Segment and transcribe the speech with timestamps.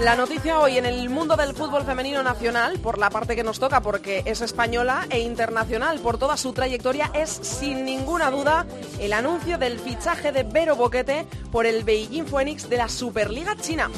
[0.00, 3.60] La noticia hoy en el mundo del fútbol femenino nacional, por la parte que nos
[3.60, 8.66] toca, porque es española e internacional por toda su trayectoria, es sin ninguna duda
[8.98, 13.90] el anuncio del fichaje de Vero Boquete por el Beijing Phoenix de la Superliga China.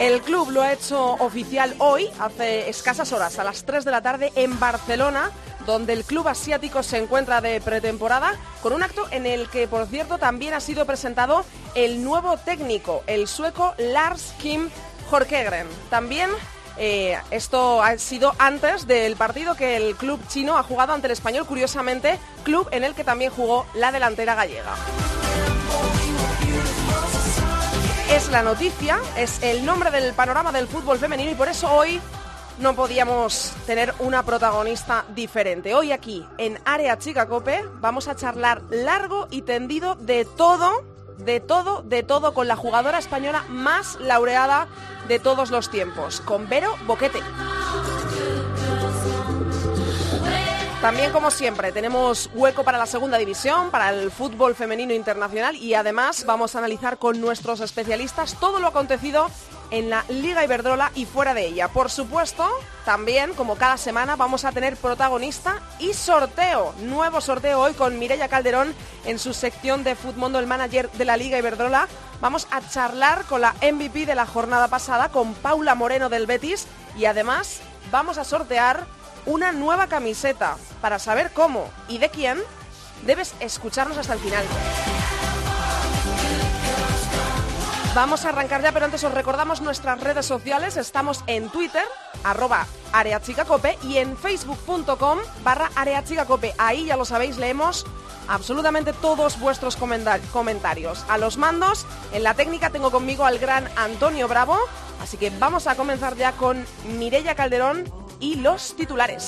[0.00, 4.02] El club lo ha hecho oficial hoy, hace escasas horas, a las 3 de la
[4.02, 5.30] tarde, en Barcelona,
[5.66, 9.86] donde el club asiático se encuentra de pretemporada, con un acto en el que, por
[9.86, 14.68] cierto, también ha sido presentado el nuevo técnico, el sueco Lars Kim
[15.10, 15.66] Jorkegren.
[15.90, 16.30] También
[16.76, 21.12] eh, esto ha sido antes del partido que el club chino ha jugado ante el
[21.12, 24.74] español, curiosamente, club en el que también jugó la delantera gallega.
[28.14, 32.00] Es la noticia, es el nombre del panorama del fútbol femenino y por eso hoy
[32.60, 35.74] no podíamos tener una protagonista diferente.
[35.74, 40.84] Hoy aquí en Área Chica Cope vamos a charlar largo y tendido de todo,
[41.18, 44.68] de todo, de todo con la jugadora española más laureada
[45.08, 47.18] de todos los tiempos, con Vero Boquete.
[50.84, 55.72] También, como siempre, tenemos hueco para la segunda división, para el fútbol femenino internacional y
[55.72, 59.30] además vamos a analizar con nuestros especialistas todo lo acontecido
[59.70, 61.68] en la Liga Iberdrola y fuera de ella.
[61.68, 62.46] Por supuesto,
[62.84, 66.74] también, como cada semana, vamos a tener protagonista y sorteo.
[66.82, 68.74] Nuevo sorteo hoy con Mireia Calderón
[69.06, 71.88] en su sección de Futmundo, el manager de la Liga Iberdrola.
[72.20, 76.66] Vamos a charlar con la MVP de la jornada pasada, con Paula Moreno del Betis
[76.94, 78.86] y además vamos a sortear
[79.26, 80.56] una nueva camiseta.
[80.80, 82.38] Para saber cómo y de quién,
[83.06, 84.44] debes escucharnos hasta el final.
[87.94, 90.76] Vamos a arrancar ya, pero antes os recordamos nuestras redes sociales.
[90.76, 91.84] Estamos en Twitter,
[92.24, 96.54] arroba areachicacope, y en facebook.com barra areachicacope.
[96.58, 97.86] Ahí, ya lo sabéis, leemos
[98.26, 101.04] absolutamente todos vuestros comentarios.
[101.08, 104.58] A los mandos, en la técnica tengo conmigo al gran Antonio Bravo,
[105.00, 106.66] así que vamos a comenzar ya con
[106.98, 107.84] Mirella Calderón
[108.24, 109.22] y los titulares.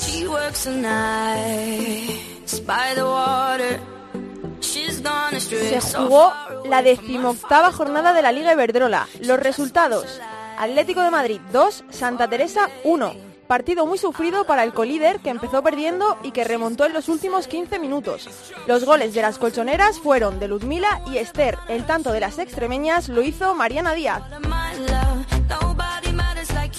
[5.39, 6.33] Se jugó
[6.65, 9.07] la decimoctava jornada de la Liga Iberdrola.
[9.21, 10.19] Los resultados.
[10.57, 13.27] Atlético de Madrid 2, Santa Teresa 1.
[13.45, 17.47] Partido muy sufrido para el colíder que empezó perdiendo y que remontó en los últimos
[17.47, 18.27] 15 minutos.
[18.65, 21.59] Los goles de las colchoneras fueron de Ludmila y Esther.
[21.67, 24.23] El tanto de las extremeñas lo hizo Mariana Díaz.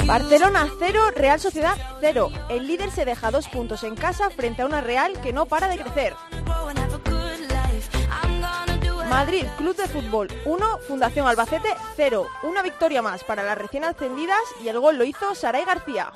[0.09, 2.31] Barcelona 0, Real Sociedad 0.
[2.49, 5.69] El líder se deja dos puntos en casa frente a una Real que no para
[5.69, 6.15] de crecer.
[9.11, 12.27] Madrid, Club de Fútbol 1, Fundación Albacete 0.
[12.43, 16.11] Una victoria más para las recién ascendidas y el gol lo hizo Saray García.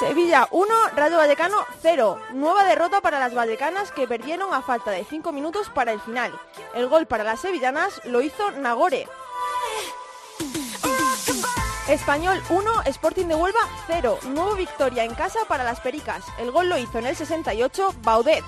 [0.00, 2.18] Sevilla 1, Rayo Vallecano 0.
[2.32, 6.32] Nueva derrota para las vallecanas que perdieron a falta de 5 minutos para el final.
[6.74, 9.06] El gol para las sevillanas lo hizo Nagore.
[11.88, 14.18] Español 1, Sporting de Huelva 0.
[14.30, 16.24] Nueva victoria en casa para las Pericas.
[16.36, 18.42] El gol lo hizo en el 68 Baudet.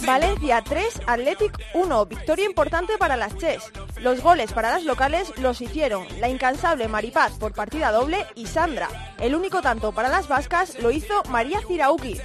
[0.00, 2.06] Valencia 3, Athletic 1.
[2.06, 3.70] Victoria importante para las Ches.
[4.00, 8.88] Los goles para las locales los hicieron la incansable Maripaz por partida doble y Sandra.
[9.20, 12.20] El único tanto para las vascas lo hizo María Cirauki.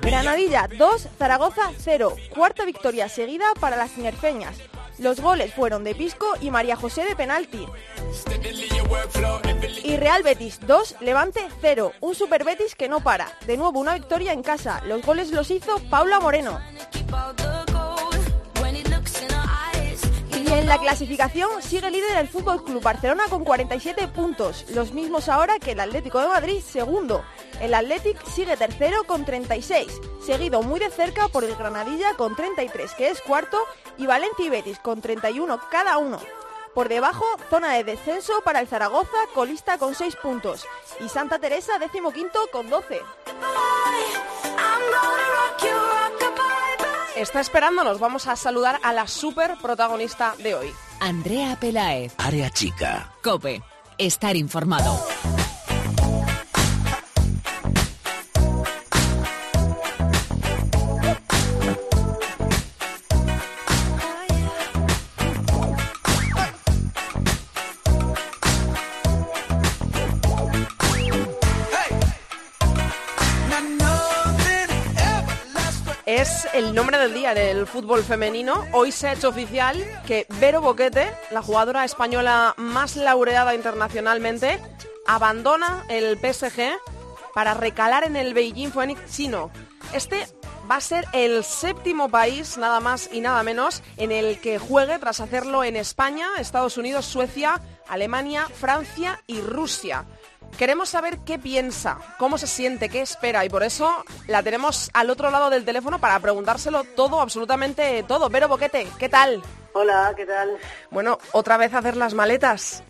[0.00, 2.16] Granadilla 2, Zaragoza 0.
[2.34, 4.56] Cuarta victoria seguida para las cinerfeñas.
[4.98, 7.66] Los goles fueron de Pisco y María José de penalti.
[9.82, 11.92] Y Real Betis 2, Levante 0.
[12.00, 13.32] Un Super Betis que no para.
[13.46, 14.82] De nuevo una victoria en casa.
[14.86, 16.60] Los goles los hizo Paula Moreno.
[20.52, 25.58] En la clasificación sigue líder el Fútbol Club Barcelona con 47 puntos, los mismos ahora
[25.58, 27.24] que el Atlético de Madrid, segundo.
[27.58, 29.90] El Athletic sigue tercero con 36,
[30.22, 33.64] seguido muy de cerca por el Granadilla con 33, que es cuarto,
[33.96, 36.20] y Valencia y Betis con 31 cada uno.
[36.74, 40.66] Por debajo, zona de descenso para el Zaragoza, colista con 6 puntos,
[41.00, 43.00] y Santa Teresa, décimo quinto con 12.
[47.16, 50.72] Está esperándonos, vamos a saludar a la super protagonista de hoy.
[51.00, 52.14] Andrea Pelaez.
[52.16, 53.12] Área chica.
[53.22, 53.62] Cope.
[53.98, 54.98] Estar informado.
[76.22, 78.64] Es el nombre del día del fútbol femenino.
[78.70, 79.76] Hoy se ha hecho oficial
[80.06, 84.60] que Vero Boquete, la jugadora española más laureada internacionalmente,
[85.04, 86.78] abandona el PSG
[87.34, 89.50] para recalar en el Beijing Phoenix chino.
[89.92, 90.28] Este
[90.70, 95.00] va a ser el séptimo país, nada más y nada menos, en el que juegue
[95.00, 100.06] tras hacerlo en España, Estados Unidos, Suecia, Alemania, Francia y Rusia.
[100.58, 105.10] Queremos saber qué piensa, cómo se siente, qué espera y por eso la tenemos al
[105.10, 108.28] otro lado del teléfono para preguntárselo todo, absolutamente todo.
[108.28, 109.42] Vero Boquete, ¿qué tal?
[109.72, 110.56] Hola, ¿qué tal?
[110.90, 112.84] Bueno, otra vez hacer las maletas.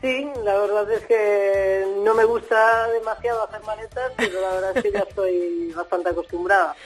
[0.00, 4.82] Sí, la verdad es que no me gusta demasiado hacer maletas, pero la verdad es
[4.84, 6.76] que ya estoy bastante acostumbrada.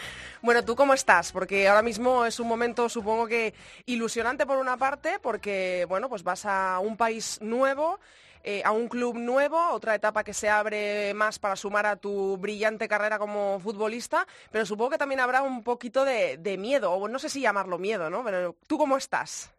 [0.40, 1.30] Bueno, ¿tú cómo estás?
[1.30, 3.52] Porque ahora mismo es un momento, supongo que
[3.84, 8.00] ilusionante por una parte, porque, bueno, pues vas a un país nuevo,
[8.44, 12.36] eh, a un club nuevo, otra etapa que se abre más para sumar a tu
[12.36, 17.18] brillante carrera como futbolista, pero supongo que también habrá un poquito de, miedo, o no
[17.18, 18.24] sé si llamarlo miedo, ¿no?
[18.24, 19.52] Pero ¿tú cómo estás?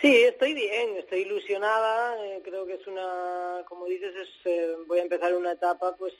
[0.00, 4.12] Sí, estoy bien, estoy ilusionada, eh, creo que es una, como dices,
[4.44, 6.14] eh, voy a empezar una etapa pues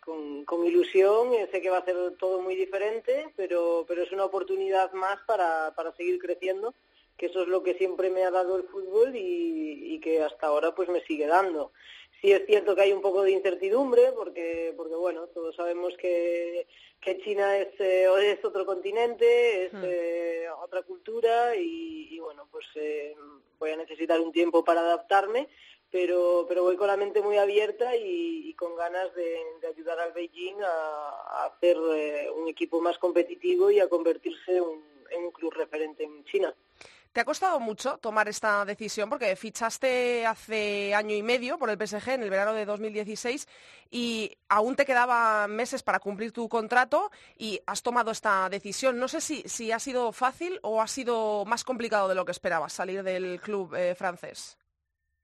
[0.00, 4.92] con, ilusión, sé que va a ser todo muy diferente, pero, pero es una oportunidad
[4.92, 6.74] más para, para seguir creciendo
[7.20, 10.74] que eso es lo que siempre me ha dado el fútbol y, que hasta ahora
[10.74, 11.72] pues me sigue dando.
[12.18, 16.66] Sí es cierto que hay un poco de incertidumbre porque, porque bueno, todos sabemos que,
[16.98, 19.82] que China es, eh, es otro continente, es hmm.
[19.84, 23.14] eh, otra cultura y, bueno, pues eh,
[23.58, 25.46] voy a necesitar un tiempo para adaptarme,
[25.90, 30.56] pero, pero voy con la mente muy abierta y, con ganas de, ayudar al Beijing
[30.62, 36.54] a, hacer un equipo más competitivo y a convertirse en un club referente en China.
[37.12, 39.10] ¿Te ha costado mucho tomar esta decisión?
[39.10, 43.48] Porque fichaste hace año y medio por el PSG en el verano de 2016
[43.90, 49.00] y aún te quedaban meses para cumplir tu contrato y has tomado esta decisión.
[49.00, 52.30] No sé si, si ha sido fácil o ha sido más complicado de lo que
[52.30, 54.56] esperabas salir del club eh, francés.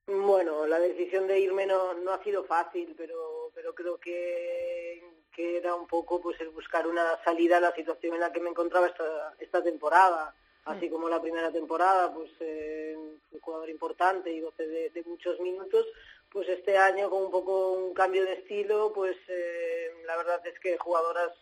[0.09, 5.59] Bueno, la decisión de irme no, no ha sido fácil, pero, pero creo que, que
[5.59, 8.50] era un poco pues el buscar una salida a la situación en la que me
[8.50, 10.35] encontraba esta, esta temporada
[10.67, 15.87] así como la primera temporada, pues eh, un jugador importante y goce de, muchos minutos,
[16.31, 20.59] pues este año con un poco un cambio de estilo, pues eh, la verdad es
[20.59, 21.33] que jugadoras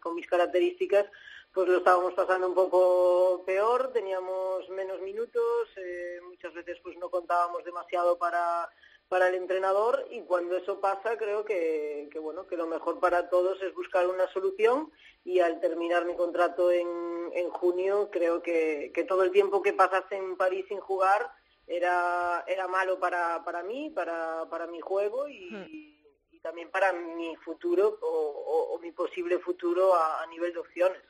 [0.00, 1.06] con mis características,
[1.52, 7.10] pues lo estábamos pasando un poco peor, teníamos menos minutos, eh, muchas veces pues no
[7.10, 8.68] contábamos demasiado para
[9.10, 13.60] para el entrenador y cuando eso pasa creo que, bueno que lo mejor para todos
[13.60, 14.92] es buscar una solución
[15.24, 16.86] y al terminar mi contrato en,
[17.32, 21.28] en junio creo que, que, todo el tiempo que pasaste en París sin jugar
[21.66, 25.66] era, era malo para, para mí, para, para mi juego y, hmm.
[26.30, 31.09] y también para mi futuro o, mi posible futuro a nivel de opciones.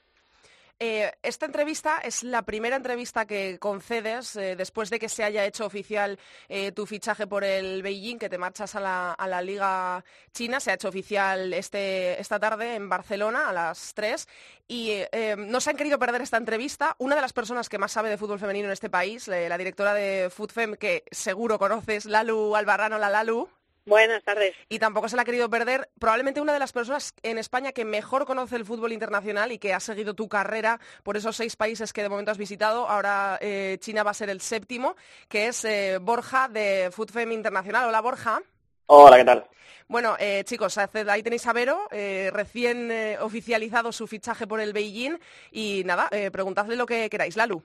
[0.83, 5.45] Eh, esta entrevista es la primera entrevista que concedes eh, después de que se haya
[5.45, 6.19] hecho oficial
[6.49, 10.59] eh, tu fichaje por el Beijing, que te marchas a la, Liga China.
[10.59, 14.27] Se ha hecho oficial este, esta tarde en Barcelona a las 3
[14.69, 15.03] y
[15.37, 16.97] no se han querido perder esta entrevista.
[16.99, 19.93] Una de las personas que más sabe de fútbol femenino en este país, la directora
[19.93, 23.60] de FUTFEM, que seguro conoces, Lalu Albarrano, la Lalu.
[23.87, 24.55] Buenas tardes.
[24.69, 27.85] Y tampoco se la ha querido perder probablemente una de las personas en España que
[27.85, 31.93] mejor conoce el fútbol internacional y que ha seguido tu carrera por esos seis países
[31.93, 32.89] que de momento has visitado.
[32.89, 34.97] Ahora eh, China va a ser el séptimo,
[35.29, 37.89] que es eh, Borja de FootFem Internacional.
[37.89, 38.43] Hola Borja.
[38.87, 39.47] Hola, ¿qué tal?
[39.89, 45.19] Bueno, eh, chicos, ahí tenéis a Vero, recién oficializado su fichaje por el Beijing
[45.51, 47.37] y nada, preguntadle lo que queráis.
[47.37, 47.61] Lalu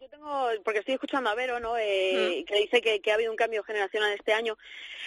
[0.00, 1.76] yo tengo, porque estoy escuchando a Vero, ¿no?
[1.76, 4.56] Eh, que dice que, ha habido un cambio generacional este año,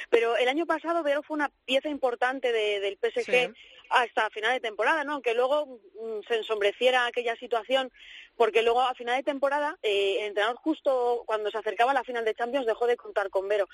[0.10, 3.54] pero el año pasado Vero fue una pieza importante del PSG
[3.90, 5.14] hasta final de temporada, ¿no?
[5.14, 7.92] Aunque luego mm, se ensombreciera aquella situación,
[8.36, 12.04] porque luego a final de temporada eh, el entrenador justo cuando se acercaba a la
[12.04, 13.68] final de Champions dejó de contar con Vero.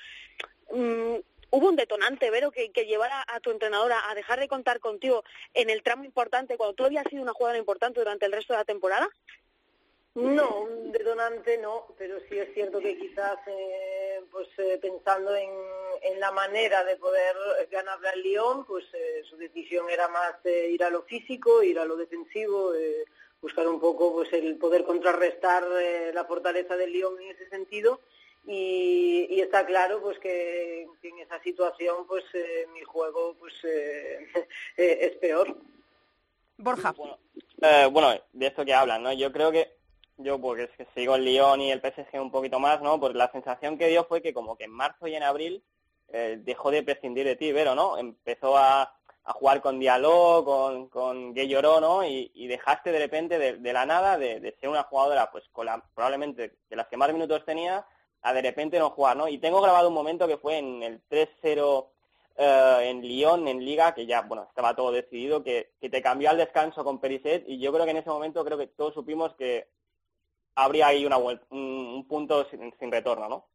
[0.72, 1.16] Mm,
[1.50, 5.70] ¿Hubo un detonante, Vero, que, llevara a tu entrenadora a dejar de contar contigo en
[5.70, 8.66] el tramo importante cuando tú habías sido una jugadora importante durante el resto de la
[8.66, 9.08] temporada?
[10.18, 15.52] No, un detonante no, pero sí es cierto que quizás eh, pues eh, pensando en,
[16.20, 17.36] la manera de poder
[17.70, 21.86] ganarle al Lyon, pues eh, su decisión era más ir a lo físico, ir a
[21.86, 22.72] lo defensivo,
[23.40, 25.64] buscar un poco pues el poder contrarrestar
[26.14, 28.00] la fortaleza del Lyon en ese sentido
[28.48, 32.24] y, está claro pues que, en esa situación pues
[32.74, 33.54] mi juego pues
[34.78, 35.56] es peor.
[36.58, 36.96] Borja.
[37.92, 39.14] bueno, de esto que hablan, ¿no?
[39.14, 39.77] Yo creo que
[40.18, 43.00] yo porque es que sigo el Lyon y el PSG un poquito más, ¿no?
[43.00, 45.64] Pues la sensación que dio fue que como que en marzo y en abril
[46.10, 47.98] eh, dejó de prescindir de ti, pero ¿no?
[47.98, 48.98] Empezó a,
[49.28, 52.06] a jugar con Diallo, con, con Guelloró, ¿no?
[52.06, 56.54] Y, dejaste de repente de, la nada de, ser una jugadora, pues con la, probablemente
[56.70, 57.86] de las que más minutos tenía,
[58.22, 59.28] a de repente no jugar, ¿no?
[59.28, 61.88] Y tengo grabado un momento que fue en el 3-0
[62.38, 66.30] eh, en Lyon, en Liga, que ya, bueno, estaba todo decidido, que, que te cambió
[66.30, 69.36] al descanso con Periset, y yo creo que en ese momento creo que todos supimos
[69.36, 69.68] que
[70.58, 73.46] habría ahí una un, un punto sin, retorno, ¿no?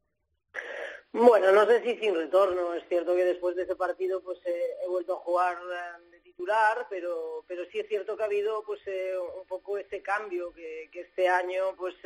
[1.13, 2.75] Bueno, no sé si sin retorno.
[2.75, 6.21] Es cierto que después de ese partido pues eh, he vuelto a jugar eh, de
[6.21, 10.53] titular, pero pero sí es cierto que ha habido pues eh, un poco ese cambio
[10.55, 11.97] que, este año pues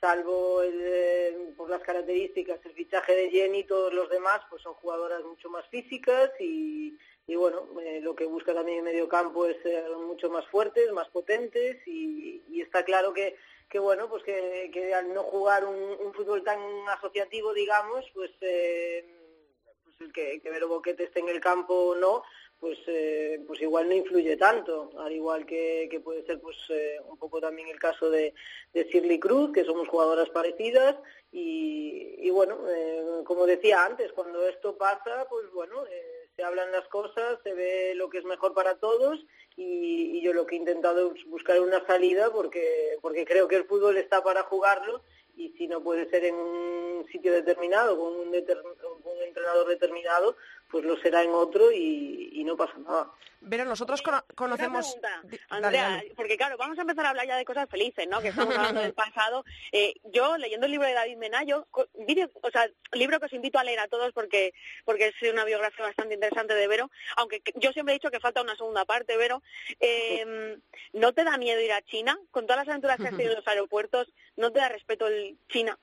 [0.00, 0.62] salvo
[1.56, 5.66] por las características el fichaje de Jenny todos los demás pues son jugadoras mucho más
[5.66, 7.66] físicas y, y bueno
[8.02, 12.60] lo que busca también el medio campo es ser mucho más fuertes, más potentes y
[12.60, 13.34] está claro que
[13.68, 16.58] que bueno, pues que, al no jugar un, fútbol tan
[16.88, 19.04] asociativo, digamos, pues, eh,
[19.84, 22.22] pues el que, que Vero Boquete esté en el campo o no,
[22.58, 26.98] pues, eh, pues igual no influye tanto, al igual que, que puede ser pues eh,
[27.06, 28.34] un poco también el caso de,
[28.72, 30.96] de Shirley Cruz, que somos jugadoras parecidas,
[31.30, 32.58] y, y bueno,
[33.24, 35.84] como decía antes, cuando esto pasa, pues bueno,
[36.34, 39.24] se hablan las cosas, se ve lo que es mejor para todos
[39.58, 43.64] y, yo lo que he intentado es buscar una salida porque, porque creo que el
[43.64, 45.02] fútbol está para jugarlo
[45.36, 50.36] y si no puede ser en un sitio determinado, con un, un entrenador determinado,
[50.70, 53.10] pues lo será en otro y, no pasa nada.
[53.48, 54.02] Pero nosotros
[54.34, 54.96] conocemos...
[55.50, 58.20] Andrea, porque claro, vamos a empezar a hablar ya de cosas felices, ¿no?
[58.20, 59.44] Que estamos hablando del pasado.
[59.70, 63.64] Eh, yo, leyendo el libro de David Menayo, o sea, libro que os invito a
[63.64, 67.92] leer a todos porque porque es una biografía bastante interesante de Vero, aunque yo siempre
[67.94, 69.42] he dicho que falta una segunda parte, Vero.
[69.80, 70.56] Eh,
[70.94, 72.18] ¿No te da miedo ir a China?
[72.30, 75.38] Con todas las aventuras que has tenido en los aeropuertos, ¿no te da respeto el
[75.48, 75.78] China?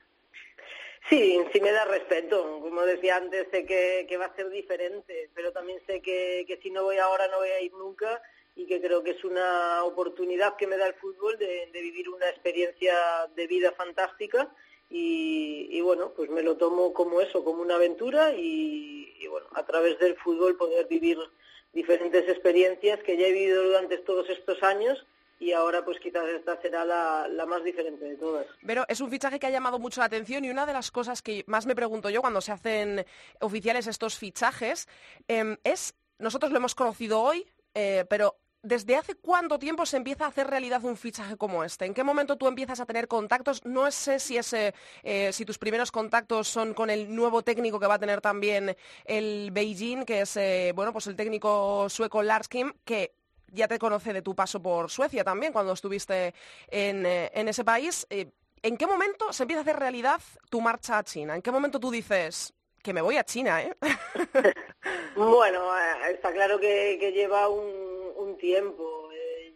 [1.10, 2.60] Sí, sí me da respeto.
[2.62, 6.58] Como decía antes, sé que, que va a ser diferente, pero también sé que, que,
[6.58, 8.22] si no voy ahora no voy a ir nunca
[8.56, 12.30] y que creo que es una oportunidad que me da el fútbol de, vivir una
[12.30, 12.96] experiencia
[13.36, 14.50] de vida fantástica
[14.90, 19.48] y, y, bueno, pues me lo tomo como eso, como una aventura y, y bueno,
[19.54, 21.20] a través del fútbol poder vivir
[21.74, 25.06] diferentes experiencias que ya he vivido durante todos estos años
[25.40, 28.46] y ahora pues quizás esta será la, más diferente de todas.
[28.66, 31.22] Pero es un fichaje que ha llamado mucho la atención y una de las cosas
[31.22, 33.06] que más me pregunto yo cuando se hacen
[33.40, 34.88] oficiales estos fichajes
[35.28, 40.26] em, es, nosotros lo hemos conocido hoy, eh, pero ¿desde hace cuánto tiempo se empieza
[40.26, 41.86] a hacer realidad un fichaje como este?
[41.86, 43.64] ¿En qué momento tú empiezas a tener contactos?
[43.66, 44.74] No sé si, ese,
[45.04, 48.76] eh, si tus primeros contactos son con el nuevo técnico que va a tener también
[49.04, 53.14] el Beijing, que es eh, bueno, pues el técnico sueco Larskim, que
[53.52, 56.34] ya te conoce de tu paso por Suecia también, cuando estuviste
[56.68, 58.06] en, eh, ese país.
[58.10, 61.36] Eh, ¿En qué momento se empieza a hacer realidad tu marcha a China?
[61.36, 63.76] ¿En qué momento tú dices que me voy a China, eh?
[65.16, 69.05] bueno, eh, está claro que, lleva un tiempo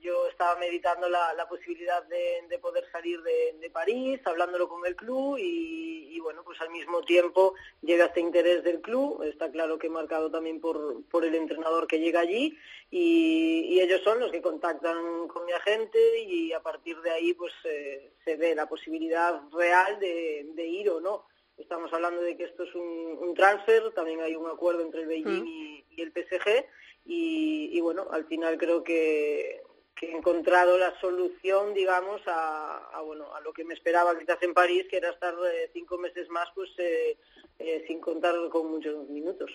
[0.01, 6.19] yo estaba meditando la, posibilidad de, poder salir de, París, hablándolo con el club y,
[6.19, 10.59] bueno, pues al mismo tiempo llega este interés del club, está claro que marcado también
[10.59, 12.57] por, por el entrenador que llega allí
[12.91, 17.53] y, ellos son los que contactan con mi agente y a partir de ahí pues
[17.63, 21.25] eh, se ve la posibilidad real de, ir o no.
[21.57, 25.43] Estamos hablando de que esto es un, transfer, también hay un acuerdo entre el Beijing
[25.43, 25.47] mm.
[25.47, 26.65] y, el PSG
[27.05, 29.61] y, y, bueno, al final creo que
[29.99, 34.53] que he encontrado la solución, digamos, a, bueno, a lo que me esperaba quizás en
[34.53, 37.17] París, que era estar eh, cinco meses más, pues eh,
[37.59, 39.51] eh, sin contar con muchos minutos.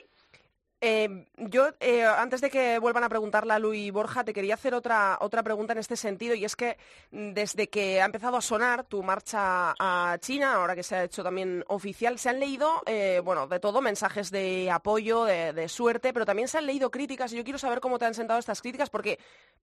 [0.86, 4.74] Eh, yo, eh, antes de que vuelvan a preguntarle a Luis Borja, te quería hacer
[4.74, 6.76] otra, otra pregunta en este sentido, y es que
[7.10, 11.04] mm, desde que ha empezado a sonar tu marcha a China, ahora que se ha
[11.04, 16.12] hecho también oficial, se han leído, eh, bueno, de todo, mensajes de apoyo, de, suerte,
[16.12, 18.60] pero también se han leído críticas, y yo quiero saber cómo te han sentado estas
[18.60, 19.18] críticas, porque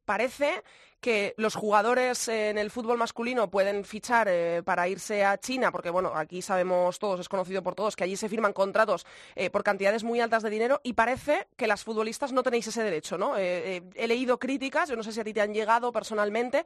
[0.05, 0.63] parece
[1.01, 4.29] que los jugadores en el fútbol masculino pueden fichar
[4.63, 8.15] para irse a China, porque, bueno, aquí sabemos todos, es conocido por todos, que allí
[8.15, 9.05] se firman contratos
[9.51, 13.17] por cantidades muy altas de dinero, y parece que las futbolistas no tenéis ese derecho,
[13.17, 13.37] ¿no?
[13.37, 16.65] Eh, eh, he leído críticas, yo no sé si a ti te han llegado personalmente,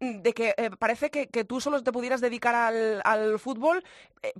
[0.00, 3.84] de que eh, parece que, tú solo te pudieras dedicar al, fútbol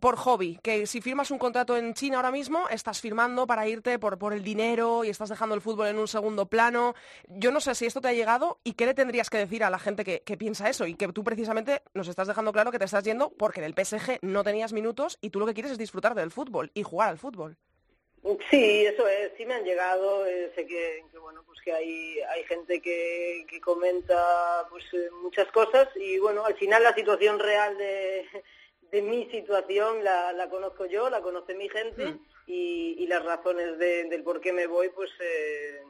[0.00, 3.99] por hobby, que si firmas un contrato en China ahora mismo, estás firmando para irte
[3.99, 6.95] por, por el dinero y estás dejando el fútbol en un segundo plano.
[7.28, 9.71] Yo no sé si esto te ha llegado y qué le tendrías que decir a
[9.71, 12.79] la gente que, que piensa eso y que tú precisamente nos estás dejando claro que
[12.79, 15.73] te estás yendo porque en el PSG no tenías minutos y tú lo que quieres
[15.73, 17.57] es disfrutar del fútbol y jugar al fútbol.
[18.51, 22.45] Sí, eso es, sí me han llegado, eh, sé que, bueno, pues que hay, hay
[22.45, 27.79] gente que, que comenta pues eh, muchas cosas y bueno, al final la situación real
[27.79, 28.27] de,
[28.91, 32.21] de mi situación la, la conozco yo, la conoce mi gente mm.
[32.47, 35.83] y, y, las razones de, del por qué me voy pues eh,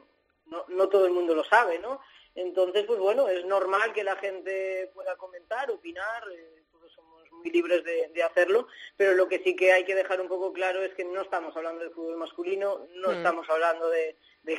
[0.45, 1.99] no, no todo el mundo lo sabe, ¿no?
[2.35, 7.49] Entonces, pues bueno, es normal que la gente pueda comentar, opinar, eh, todos somos muy
[7.49, 10.93] libres de, hacerlo, pero lo que sí que hay que dejar un poco claro es
[10.93, 13.13] que no estamos hablando de fútbol masculino, no mm.
[13.13, 14.15] estamos hablando de,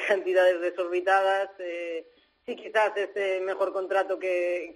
[0.07, 1.51] cantidades desorbitadas.
[1.59, 2.07] Eh,
[2.47, 4.73] sí, quizás es el mejor contrato que,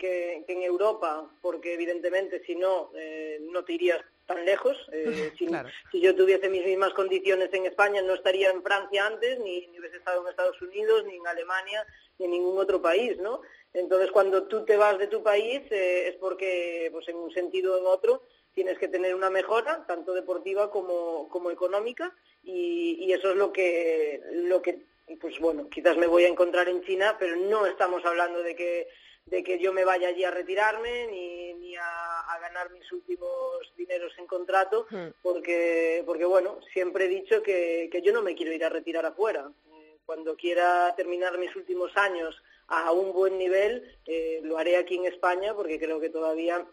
[0.46, 4.76] en Europa, porque evidentemente si no, eh, no te irías tan lejos.
[4.92, 9.66] Eh, si, yo tuviese mis mismas condiciones en España, no estaría en Francia antes, ni,
[9.68, 11.86] ni, hubiese estado en Estados Unidos, ni en Alemania,
[12.18, 13.42] ni en ningún otro país, ¿no?
[13.72, 17.74] Entonces, cuando tú te vas de tu país, eh, es porque, pues en un sentido
[17.74, 18.22] o en otro,
[18.54, 23.52] tienes que tener una mejora, tanto deportiva como, como económica, y, y eso es lo
[23.52, 24.78] que, lo que,
[25.20, 28.88] pues bueno, quizás me voy a encontrar en China, pero no estamos hablando de que
[29.26, 33.28] de que yo me vaya allí a retirarme ni, ni a, ganar mis últimos
[33.76, 35.08] dineros en contrato, hmm.
[35.22, 39.06] porque, porque bueno, siempre he dicho que, que yo no me quiero ir a retirar
[39.06, 39.50] afuera.
[39.72, 44.96] Eh, cuando quiera terminar mis últimos años a un buen nivel, eh, lo haré aquí
[44.96, 46.66] en España, porque creo que todavía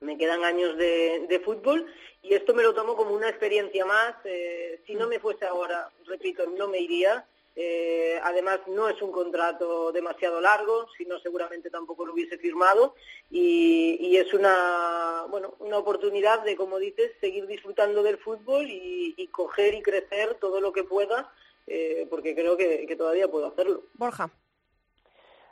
[0.00, 4.14] me quedan años de, de, fútbol y esto me lo tomo como una experiencia más.
[4.24, 5.10] Eh, si no hmm.
[5.10, 7.26] me fuese ahora, repito, no me iría.
[7.60, 12.94] Eh, además, no es un contrato demasiado largo, si no seguramente tampoco lo hubiese firmado.
[13.32, 19.74] Y, es una, bueno, una oportunidad de, como dices, seguir disfrutando del fútbol y, coger
[19.74, 21.32] y crecer todo lo que pueda,
[21.66, 23.82] eh, porque creo que, todavía puedo hacerlo.
[23.94, 24.30] Borja.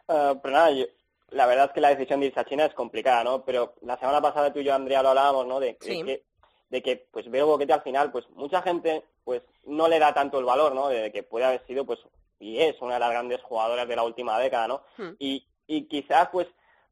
[0.06, 0.70] Uh, pues nada,
[1.30, 3.44] la verdad es que la decisión de irse a China es complicada, ¿no?
[3.44, 5.58] Pero la semana pasada tú y yo, Andrea, lo hablábamos, ¿no?
[5.58, 6.22] De, que,
[6.68, 10.38] de que, pues, Vero Boquete al final, pues, mucha gente pues no le da tanto
[10.38, 10.88] el valor, ¿no?
[10.88, 11.98] De que puede haber sido, pues,
[12.38, 14.82] y es una de las grandes jugadoras de la última década, ¿no?
[14.96, 15.14] Hmm.
[15.18, 16.46] Y, y quizás, pues,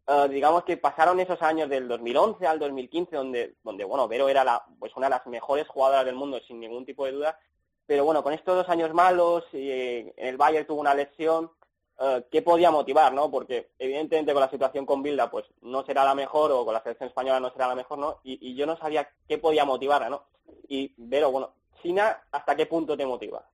[0.06, 4.44] eh, digamos que pasaron esos años del 2011 al 2015, donde, donde bueno, Vero era
[4.44, 7.38] la, pues una de las mejores jugadoras del mundo, sin ningún tipo de duda,
[7.86, 11.50] pero bueno, con estos dos años malos, y en el Bayern tuvo una lesión,
[12.00, 13.30] eh, ¿qué podía motivar, no?
[13.30, 16.82] Porque evidentemente con la situación con Bilda, pues no será la mejor, o con la
[16.82, 18.20] selección española no será la mejor, ¿no?
[18.24, 20.24] Y, yo no sabía qué podía motivarla, ¿no?
[20.68, 23.48] Y Vero, bueno, China, ¿hasta qué punto te motiva?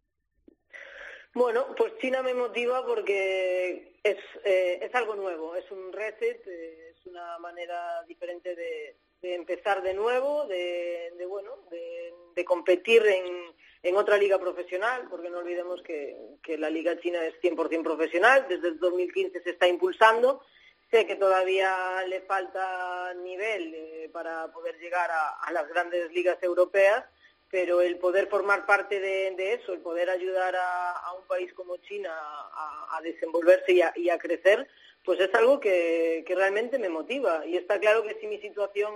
[1.34, 6.94] Bueno, pues China me motiva porque es, eh, es algo nuevo, es un reset, eh,
[6.96, 14.16] es una manera diferente de, empezar de nuevo, de, bueno, de, competir en, en, otra
[14.16, 18.78] liga profesional, porque no olvidemos que, que la liga china es 100% profesional, desde el
[18.78, 20.42] 2015 se está impulsando,
[20.90, 27.04] sé que todavía le falta nivel eh, para poder llegar a las grandes ligas europeas,
[27.50, 32.10] pero el poder formar parte de, eso, el poder ayudar a, un país como China
[32.12, 34.68] a, desenvolverse y a, crecer,
[35.04, 37.44] pues es algo que, realmente me motiva.
[37.44, 38.94] Y está claro que si mi situación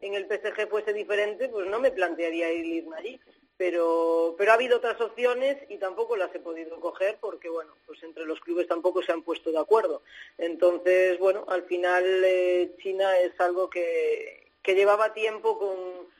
[0.00, 3.20] en, el PSG fuese diferente, pues no me plantearía irme allí.
[3.56, 8.02] Pero, pero ha habido otras opciones y tampoco las he podido coger porque, bueno, pues
[8.02, 10.02] entre los clubes tampoco se han puesto de acuerdo.
[10.38, 16.14] Entonces, bueno, al final eh, China es algo que, que llevaba tiempo con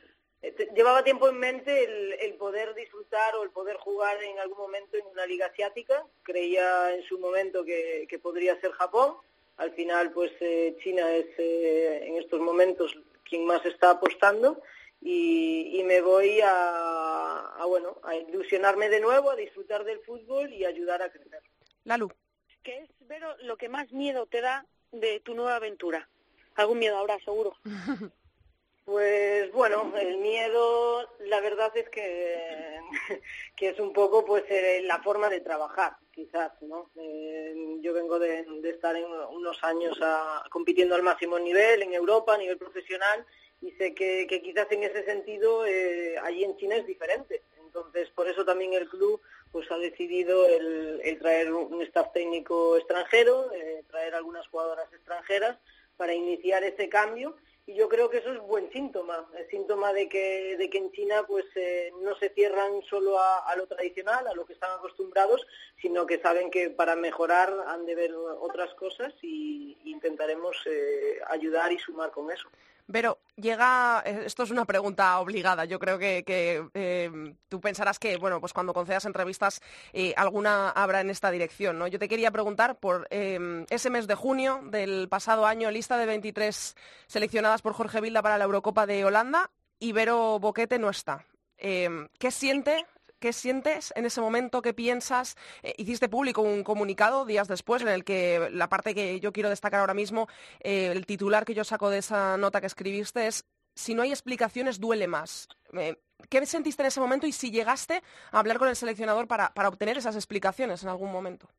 [0.45, 4.95] eh, llevaba tiempo en mente el, poder disfrutar o el poder jugar en algún momento
[4.95, 6.03] en una liga asiática.
[6.21, 9.15] Creía en su momento que, podría ser Japón.
[9.57, 14.61] Al final, pues eh, China es eh, en estos momentos quien más está apostando
[15.07, 21.01] y, me voy a, bueno a ilusionarme de nuevo, a disfrutar del fútbol y ayudar
[21.03, 21.41] a crecer.
[21.83, 22.11] Lalu.
[22.63, 26.09] ¿Qué es, Vero, lo que más miedo te da de tu nueva aventura?
[26.55, 27.55] Algún miedo habrá, seguro.
[28.85, 32.79] Pues bueno, el miedo, la verdad es que,
[33.57, 36.91] que es un poco pues eh, la forma de trabajar, quizás, ¿no?
[36.95, 39.99] Eh, yo vengo de, estar en unos años
[40.51, 43.25] compitiendo al máximo nivel en Europa, a nivel profesional,
[43.61, 47.41] y sé que, quizás en ese sentido eh, allí en China es diferente.
[47.65, 53.49] Entonces, por eso también el club pues ha decidido el, traer un staff técnico extranjero,
[53.87, 55.57] traer algunas jugadoras extranjeras
[55.97, 57.35] para iniciar ese cambio
[57.67, 60.91] y yo creo que eso es buen síntoma, el síntoma de que, de que en
[60.91, 65.41] China pues eh, no se cierran solo a, lo tradicional, a lo que están acostumbrados,
[65.81, 71.71] sino que saben que para mejorar han de ver otras cosas y, intentaremos eh, ayudar
[71.71, 72.47] y sumar con eso.
[72.91, 76.23] Pero llega, eh, esto es una pregunta obligada, yo creo que,
[76.73, 79.59] eh, tú pensarás que, bueno, pues cuando concedas entrevistas
[79.91, 81.87] eh, alguna habrá en esta dirección, ¿no?
[81.87, 86.75] Yo te quería preguntar por ese mes de junio del pasado año, lista de 23
[87.07, 91.25] seleccionadas por Jorge Vilda para la Eurocopa de Holanda, Ibero Boquete no está.
[91.57, 92.85] ¿Qué siente
[93.19, 94.61] ¿Qué sientes en ese momento?
[94.61, 95.35] ¿Qué piensas?
[95.63, 99.49] Eh, hiciste público un comunicado días después en el que la parte que yo quiero
[99.49, 100.27] destacar ahora mismo,
[100.61, 104.09] eh, el titular que yo saco de esa nota que escribiste es si no hay
[104.09, 105.47] explicaciones duele más.
[105.73, 105.95] Eh,
[106.29, 108.01] ¿Qué sentiste en ese momento y si llegaste
[108.31, 111.49] a hablar con el seleccionador para, obtener esas explicaciones en algún momento?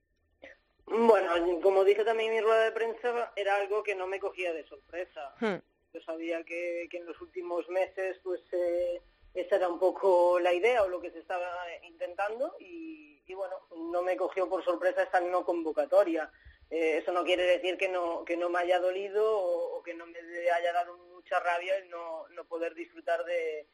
[0.86, 4.52] Bueno, como dije también en mi rueda de prensa, era algo que no me cogía
[4.52, 5.34] de sorpresa.
[5.40, 5.56] Hmm.
[5.92, 9.02] Yo sabía que, en los últimos meses, pues eh,
[9.36, 11.46] esa era un poco la idea o lo que se estaba
[11.82, 13.56] intentando y, bueno,
[13.90, 16.30] no me cogió por sorpresa esa no convocatoria.
[16.70, 20.06] Eh, eso no quiere decir que no, que no me haya dolido o, que no
[20.06, 20.18] me
[20.50, 23.66] haya dado mucha rabia el no, no poder disfrutar de,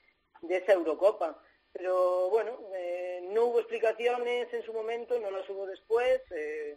[0.42, 1.40] de esa Eurocopa.
[1.72, 6.20] Pero bueno, eh, no hubo explicaciones en su momento, no las hubo después.
[6.31, 6.77] Eh,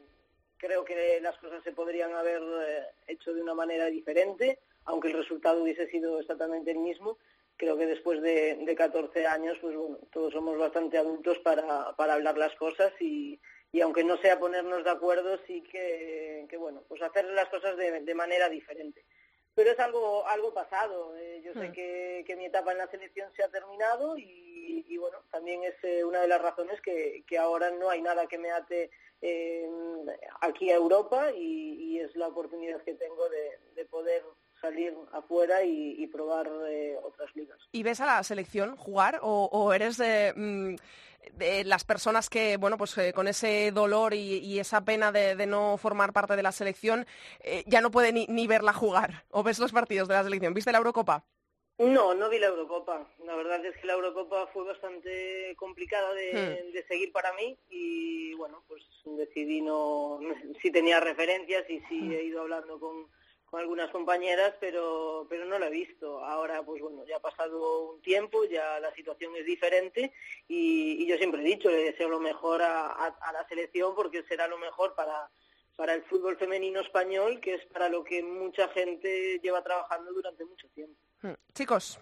[0.57, 2.41] creo que las cosas se podrían haber
[3.07, 7.17] hecho de una manera diferente, aunque el resultado hubiese sido exactamente el mismo.
[7.57, 12.13] Creo que después de, de 14 años, pues bueno, todos somos bastante adultos para, para
[12.13, 13.39] hablar las cosas y,
[13.71, 17.77] y aunque no sea ponernos de acuerdo, sí que, que bueno, pues hacer las cosas
[17.77, 19.05] de, de manera diferente
[19.55, 21.17] pero es algo algo pasado.
[21.17, 21.71] Eh, yo sé hmm.
[21.71, 26.21] que, mi etapa en la selección se ha terminado y, bueno, también es eh, una
[26.21, 28.89] de las razones que, ahora no hay nada que me ate
[29.21, 29.67] eh,
[30.41, 34.23] aquí a Europa y, es la oportunidad que tengo de, poder
[34.65, 36.47] salir afuera y, probar
[37.03, 37.59] otras ligas.
[37.71, 40.33] ¿Y ves a la selección jugar o, eres de...
[40.35, 40.75] Mm,
[41.33, 45.75] de las personas que, bueno, pues eh, con ese dolor y, esa pena de, no
[45.75, 47.07] formar parte de la selección,
[47.39, 49.23] eh, ya no puede ni, verla jugar.
[49.31, 50.53] ¿O ves los partidos de la selección?
[50.53, 51.25] ¿Viste la Eurocopa?
[51.79, 53.07] No, no vi la Eurocopa.
[53.25, 56.73] La verdad es que la Eurocopa fue bastante complicada de, hmm.
[56.73, 60.19] de seguir para mí y, bueno, pues decidí no,
[60.61, 62.11] si tenía referencias y si hmm.
[62.11, 63.07] he ido hablando con
[63.57, 66.23] algunas compañeras, pero, pero no lo he visto.
[66.23, 70.13] Ahora, pues bueno, ya ha pasado un tiempo, ya la situación es diferente
[70.47, 74.57] y, yo siempre he dicho, le deseo lo mejor a, la selección porque será lo
[74.57, 75.29] mejor para,
[75.75, 80.45] para el fútbol femenino español, que es para lo que mucha gente lleva trabajando durante
[80.45, 80.99] mucho tiempo.
[81.21, 81.33] Hmm.
[81.53, 81.99] Chicos.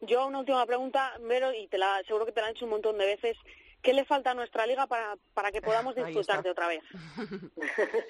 [0.00, 2.72] Yo una última pregunta, Vero, y te la, seguro que te la han hecho un
[2.72, 3.36] montón de veces.
[3.86, 6.82] ¿Qué le falta a nuestra liga para, para que podamos disfrutar de otra vez?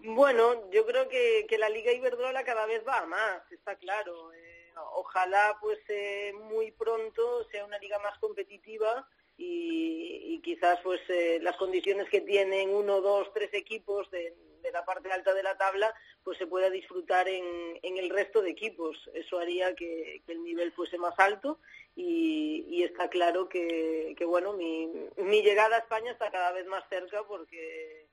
[0.00, 4.32] bueno, yo creo que, que, la Liga Iberdrola cada vez va a más, está claro.
[4.32, 11.38] Eh, ojalá pues eh, muy pronto sea una liga más competitiva y, quizás pues eh,
[11.42, 14.34] las condiciones que tienen uno, dos, tres equipos de,
[14.72, 18.50] la parte alta de la tabla pues se pueda disfrutar en, en el resto de
[18.50, 18.96] equipos.
[19.14, 21.58] Eso haría que, el nivel fuese más alto
[21.94, 26.88] y, está claro que, que bueno, mi, mi llegada a España está cada vez más
[26.88, 28.06] cerca porque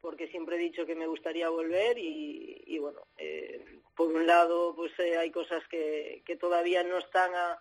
[0.00, 4.90] porque siempre he dicho que me gustaría volver y, bueno, eh, por un lado pues
[4.98, 7.60] eh, hay cosas que, que todavía no están a,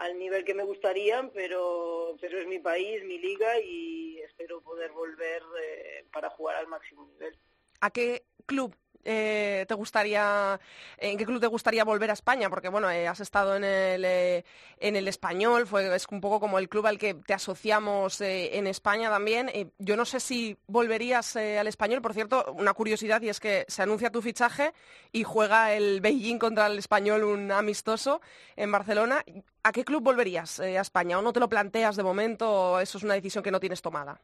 [0.00, 4.92] al nivel que me gustarían, pero, pero es mi país, mi liga y espero poder
[4.92, 7.36] volver eh, para jugar al máximo nivel.
[7.80, 10.60] ¿A qué club eh, te gustaría,
[10.98, 12.50] en qué club te gustaría volver a España?
[12.50, 14.44] Porque bueno, eh, has estado en el, eh,
[14.78, 18.66] en el español, fue, es un poco como el club al que te asociamos en
[18.66, 19.50] España también.
[19.78, 23.82] yo no sé si volverías al español, por cierto, una curiosidad y es que se
[23.82, 24.72] anuncia tu fichaje
[25.12, 28.20] y juega el Beijing contra el español un amistoso
[28.56, 29.24] en Barcelona.
[29.62, 31.18] ¿A qué club volverías a España?
[31.18, 33.82] ¿O no te lo planteas de momento o eso es una decisión que no tienes
[33.82, 34.20] tomada?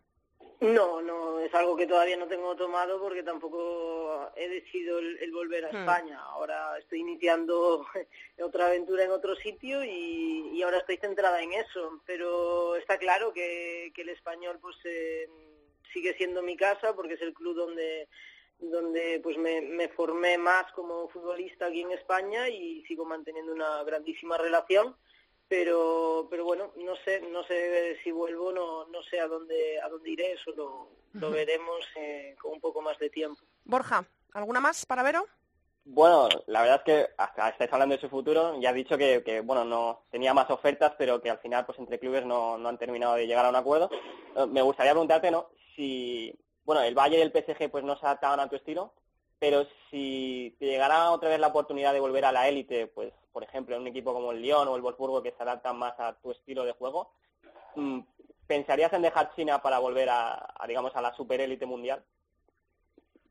[0.61, 5.67] No, no, es algo que todavía no tengo tomado porque tampoco he decidido el, volver
[5.67, 5.77] a hmm.
[5.77, 6.21] España.
[6.21, 7.87] Ahora estoy iniciando
[8.43, 12.01] otra aventura en otro sitio y, ahora estoy centrada en eso.
[12.07, 15.29] Pero está claro que, el español pues eh,
[15.93, 18.09] sigue siendo mi casa porque es el club donde
[18.59, 23.83] donde pues me, me formé más como futbolista aquí en España y sigo manteniendo una
[23.85, 24.97] grandísima relación
[25.49, 29.89] pero pero bueno no sé no sé si vuelvo no no sé a dónde a
[29.89, 33.41] dónde iré eso lo, lo veremos eh, con un poco más de tiempo.
[33.65, 35.27] Borja alguna más para Vero
[35.85, 39.23] bueno la verdad es que hasta estáis hablando de su futuro ya ha dicho que,
[39.23, 42.69] que, bueno no tenía más ofertas pero que al final pues entre clubes no, no
[42.69, 43.89] han terminado de llegar a un acuerdo.
[44.37, 48.05] Eh, me gustaría preguntarte no si bueno el Valle y el PSG pues no se
[48.05, 48.93] adaptaban a tu estilo
[49.39, 53.43] pero si te llegara otra vez la oportunidad de volver a la élite, pues por
[53.43, 56.15] ejemplo en un equipo como el Lyon o el Wolfsburgo que se adaptan más a
[56.15, 57.11] tu estilo de juego,
[57.75, 58.01] mm,
[58.47, 62.03] ¿pensarías en dejar China para volver a, digamos a la superélite mundial?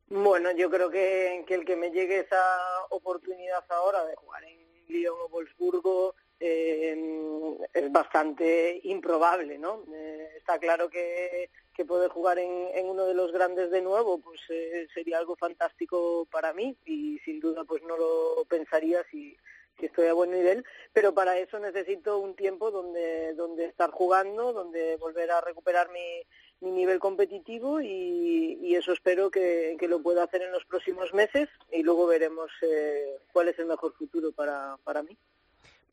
[0.08, 2.44] Bueno, yo creo que, el que me llegue esa
[2.92, 9.84] oportunidad ahora de jugar en Lyon o Wolfsburgo eh, es bastante improbable, ¿no?
[9.94, 14.40] Eh, está claro que que poder jugar en, uno de los grandes de nuevo pues
[14.50, 19.36] eh, sería algo fantástico para mí y sin duda pues no lo pensaría si,
[19.78, 24.54] si estoy a buen nivel pero para eso necesito un tiempo donde donde estar jugando
[24.54, 26.24] donde volver a recuperar mi,
[26.62, 31.48] mi nivel competitivo y, eso espero que, que, lo pueda hacer en los próximos meses
[31.72, 35.18] y luego veremos eh, cuál es el mejor futuro para, para mí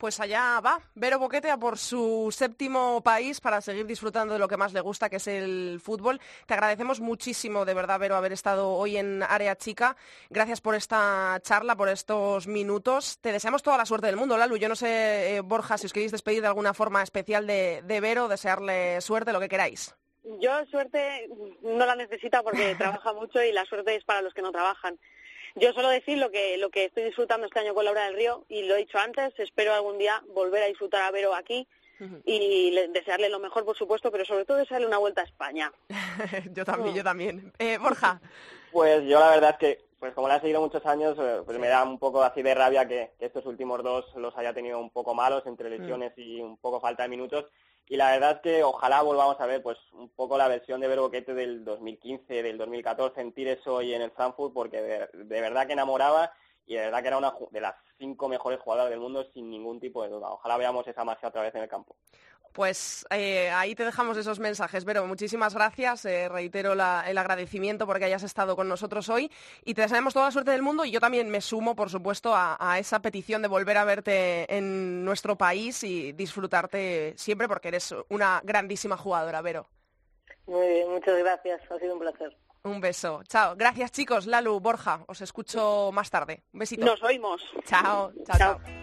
[0.03, 4.49] Pues allá va, Vero Boquete a por su séptimo país para seguir disfrutando de lo
[4.49, 6.19] que más le gusta, que es el fútbol.
[6.45, 9.95] Te agradecemos muchísimo, de verdad, Vero, haber estado hoy en Área Chica.
[10.29, 13.17] Gracias por esta charla, por estos minutos.
[13.21, 14.57] Te deseamos toda la suerte del mundo, Lalu.
[14.57, 18.01] Yo no sé, eh, Borja, si os queréis despedir de alguna forma especial de, de
[18.01, 19.95] Vero, desearle suerte, lo que queráis.
[20.41, 21.29] Yo suerte
[21.61, 24.99] no la necesita porque trabaja mucho y la suerte es para los que no trabajan.
[25.55, 28.43] Yo solo decir lo que, lo que estoy disfrutando este año con Laura del Río
[28.49, 31.67] y lo he dicho antes, espero algún día volver a disfrutar a Vero aquí
[32.25, 35.71] y desearle lo mejor, por supuesto, pero sobre todo desearle una vuelta a España.
[36.51, 37.53] yo también, yo también.
[37.59, 38.19] Eh, Borja.
[38.73, 41.59] Pues yo la verdad es que, pues como le he seguido muchos años, eh, pues
[41.59, 44.89] me da un poco así de rabia que, estos últimos dos los haya tenido un
[44.89, 45.79] poco malos entre mm.
[45.79, 47.45] lesiones y un poco falta de minutos
[47.87, 50.95] y la verdad es que ojalá volvamos a ver pues un poco la versión de
[50.95, 55.73] Boquete del 2015, del 2014, sentir eso hoy en el Frankfurt porque de, verdad que
[55.73, 56.31] enamoraba
[56.65, 59.81] y de verdad que era una de las cinco mejores jugadoras del mundo sin ningún
[59.81, 60.31] tipo de duda.
[60.31, 61.95] Ojalá veamos esa magia otra vez en el campo.
[62.53, 65.05] Pues eh, ahí te dejamos esos mensajes, Vero.
[65.07, 66.05] Muchísimas gracias.
[66.05, 66.79] Eh, reitero el
[67.17, 69.31] agradecimiento porque hayas estado con nosotros hoy
[69.65, 72.33] y te deseamos toda la suerte del mundo y yo también me sumo, por supuesto,
[72.35, 77.93] a, esa petición de volver a verte en nuestro país y disfrutarte siempre porque eres
[78.09, 79.67] una grandísima jugadora, Vero.
[80.45, 81.59] Muy bien, muchas gracias.
[81.71, 82.37] Ha sido un placer.
[82.63, 83.21] Un beso.
[83.27, 83.55] Chao.
[83.57, 84.25] Gracias, chicos.
[84.25, 86.43] Lalu, Borja, os escucho más tarde.
[86.53, 86.85] Un besito.
[86.85, 87.41] Nos oímos.
[87.65, 88.13] chao.
[88.25, 88.37] chao.
[88.37, 88.82] chao.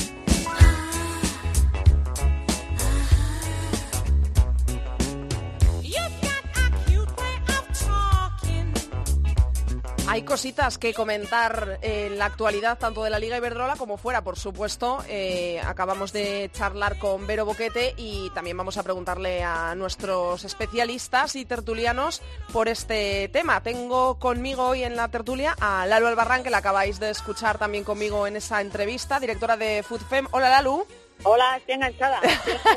[10.11, 14.37] Hay cositas que comentar en la actualidad, tanto de la Liga Iberdrola como fuera, por
[14.37, 15.01] supuesto.
[15.07, 21.37] Eh, acabamos de charlar con Vero Boquete y también vamos a preguntarle a nuestros especialistas
[21.37, 22.21] y tertulianos
[22.51, 23.63] por este tema.
[23.63, 27.85] Tengo conmigo hoy en la tertulia a Lalu Albarrán, que la acabáis de escuchar también
[27.85, 30.27] conmigo en esa entrevista, directora de FoodFem.
[30.31, 30.85] Hola Lalu.
[31.23, 32.19] Hola, estoy enganchada.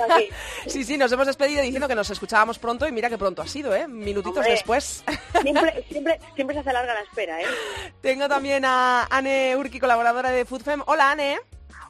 [0.66, 3.46] sí, sí, nos hemos despedido diciendo que nos escuchábamos pronto y mira qué pronto ha
[3.46, 3.88] sido, ¿eh?
[3.88, 5.02] Minutitos después.
[5.42, 7.46] siempre, siempre, siempre se hace larga la espera, ¿eh?
[8.00, 10.82] Tengo también a Anne Urki, colaboradora de FoodFem.
[10.86, 11.38] Hola, Anne.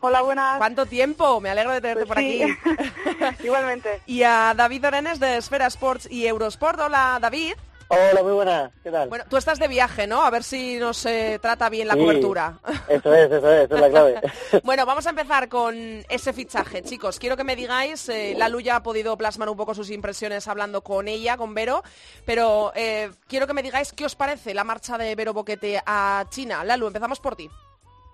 [0.00, 0.58] Hola, buenas.
[0.58, 1.40] ¿Cuánto tiempo?
[1.40, 3.42] Me alegro de tenerte pues por aquí.
[3.44, 4.02] Igualmente.
[4.06, 6.78] Y a David Orenes de Esfera Sports y Eurosport.
[6.78, 7.54] Hola, David.
[7.94, 9.08] Hola, muy buenas, ¿qué tal?
[9.08, 10.22] Bueno, tú estás de viaje, ¿no?
[10.22, 12.58] A ver si nos eh, trata bien la cobertura.
[12.88, 14.20] Eso es, eso es, eso es la clave.
[14.64, 17.20] bueno, vamos a empezar con ese fichaje, chicos.
[17.20, 20.82] Quiero que me digáis, eh, la Luya ha podido plasmar un poco sus impresiones hablando
[20.82, 21.84] con ella, con Vero,
[22.24, 26.24] pero eh, quiero que me digáis qué os parece la marcha de Vero Boquete a
[26.30, 26.64] China.
[26.64, 27.48] Lalu, empezamos por ti.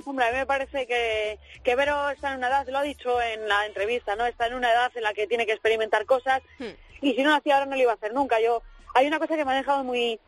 [0.05, 3.21] Hombre, a mí me parece que, que Vero está en una edad, lo ha dicho
[3.23, 4.27] en la entrevista, ¿no?
[4.27, 6.71] Está en una edad en la que tiene que experimentar cosas hmm.
[7.01, 8.41] y si no lo hacía ahora no lo iba a hacer nunca.
[8.41, 8.63] Yo
[8.95, 10.19] hay una cosa que me ha dejado muy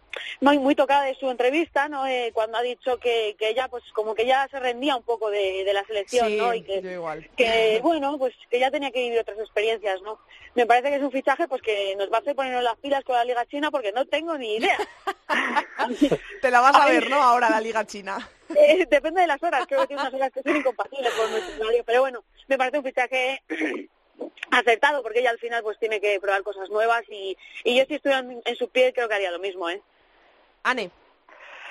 [0.40, 2.06] muy, muy tocada de su entrevista, ¿no?
[2.06, 5.30] Eh, cuando ha dicho que, que ella, pues como que ya se rendía un poco
[5.30, 6.54] de, de la selección, ¿no?
[6.54, 6.82] Y que,
[7.36, 10.18] que, bueno, pues que ya tenía que vivir otras experiencias, ¿no?
[10.54, 13.04] Me parece que es un fichaje, pues que nos va a hacer ponernos las pilas
[13.04, 14.76] con la Liga China porque no tengo ni idea.
[16.42, 17.22] Te la vas a, ver, ¿no?
[17.22, 18.18] Ahora la Liga China.
[18.54, 21.64] Eh, depende de las horas, creo que tiene unas horas que son incompatibles con nuestro
[21.64, 23.42] horario, pero bueno, me parece un fichaje
[24.50, 27.94] acertado porque ella al final pues tiene que probar cosas nuevas y, y yo si
[27.94, 29.80] estuviera en, su piel creo que haría lo mismo, ¿eh?
[30.62, 30.90] Anne.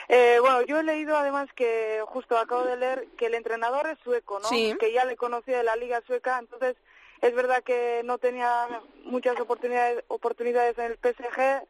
[0.10, 3.98] Eh, bueno, yo he leído además que, justo acabo de leer, que el entrenador es
[4.00, 4.50] sueco, ¿no?
[4.78, 6.76] Que ya le conocía de la liga sueca, entonces
[7.22, 8.68] es verdad que no tenía
[9.04, 11.66] muchas oportunidades, oportunidades en el PSG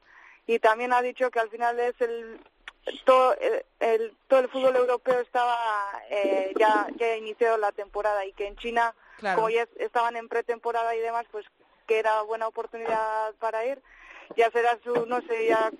[0.48, 2.40] y también ha dicho que al final es el
[3.06, 3.36] todo
[3.80, 5.56] el, todo el fútbol europeo estaba
[6.10, 8.96] eh, ya ya iniciado la temporada y que en China
[9.36, 11.46] como ya estaban en pretemporada y demás, pues
[11.88, 13.82] que era buena oportunidad para ir.
[14.38, 15.72] Ya será su, no sé, ya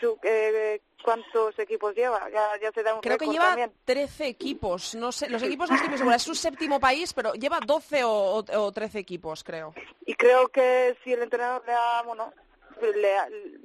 [0.00, 4.94] su, eh, cuántos equipos lleva, ya, ya se da un Creo que lleva 13 equipos,
[4.94, 8.36] no sé, los equipos no estoy segura, es su séptimo país, pero lleva 12 o,
[8.38, 9.74] o 13 equipos, creo.
[10.06, 12.32] Y creo que si el entrenador le ha, bueno,
[12.82, 13.16] le,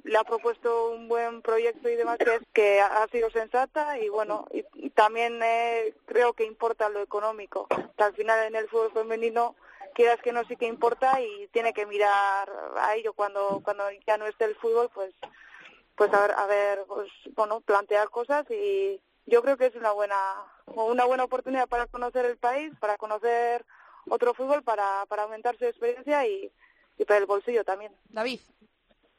[0.04, 4.08] le, ha propuesto un buen proyecto y demás que, es, que ha sido sensata y
[4.08, 7.66] bueno, y, también eh, creo que importa lo económico.
[7.96, 9.56] al final en el fútbol femenino
[9.94, 13.12] quieras que no sí que importa y tiene que mirar a ello.
[13.12, 15.14] Cuando cuando ya no esté el fútbol pues
[15.96, 19.92] pues a ver a ver pues bueno plantear cosas y yo creo que es una
[19.92, 20.16] buena
[20.66, 23.64] una buena oportunidad para conocer el país para conocer
[24.08, 26.52] otro fútbol para para aumentar su experiencia y
[27.06, 27.92] para el bolsillo también.
[28.10, 28.40] David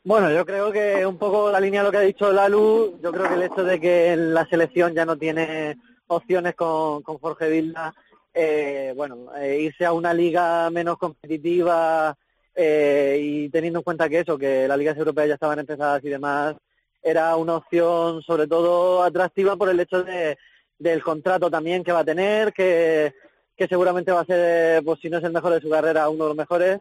[0.03, 3.12] bueno, yo creo que un poco la línea de lo que ha dicho Lalu, yo
[3.12, 7.49] creo que el hecho de que la selección ya no tiene opciones con, con Jorge
[7.49, 7.93] Vilda,
[8.33, 12.15] eh, bueno, eh, irse a una liga menos competitiva
[12.55, 16.09] eh, y teniendo en cuenta que eso, que las ligas europeas ya estaban empezadas y
[16.09, 16.55] demás,
[17.01, 20.38] era una opción sobre todo atractiva por el hecho de,
[20.77, 23.13] del contrato también que va a tener, que,
[23.55, 26.25] que seguramente va a ser, pues si no es el mejor de su carrera, uno
[26.25, 26.79] de los mejores.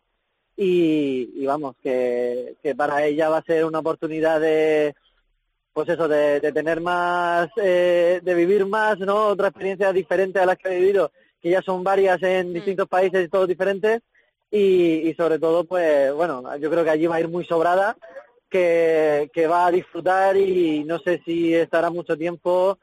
[0.61, 4.97] Y, vamos, que, que para ella va a ser una oportunidad de,
[5.73, 9.29] pues eso, de, de tener más, eh, de vivir más, ¿no?
[9.29, 12.53] Otra experiencia diferente a las que ha vivido, que ya son varias en mm.
[12.53, 14.03] distintos países y todos diferentes.
[14.51, 17.97] Y, y sobre todo, pues bueno, yo creo que allí va a ir muy sobrada
[18.51, 22.79] que, que va a disfrutar y no sé si estará mucho tiempo,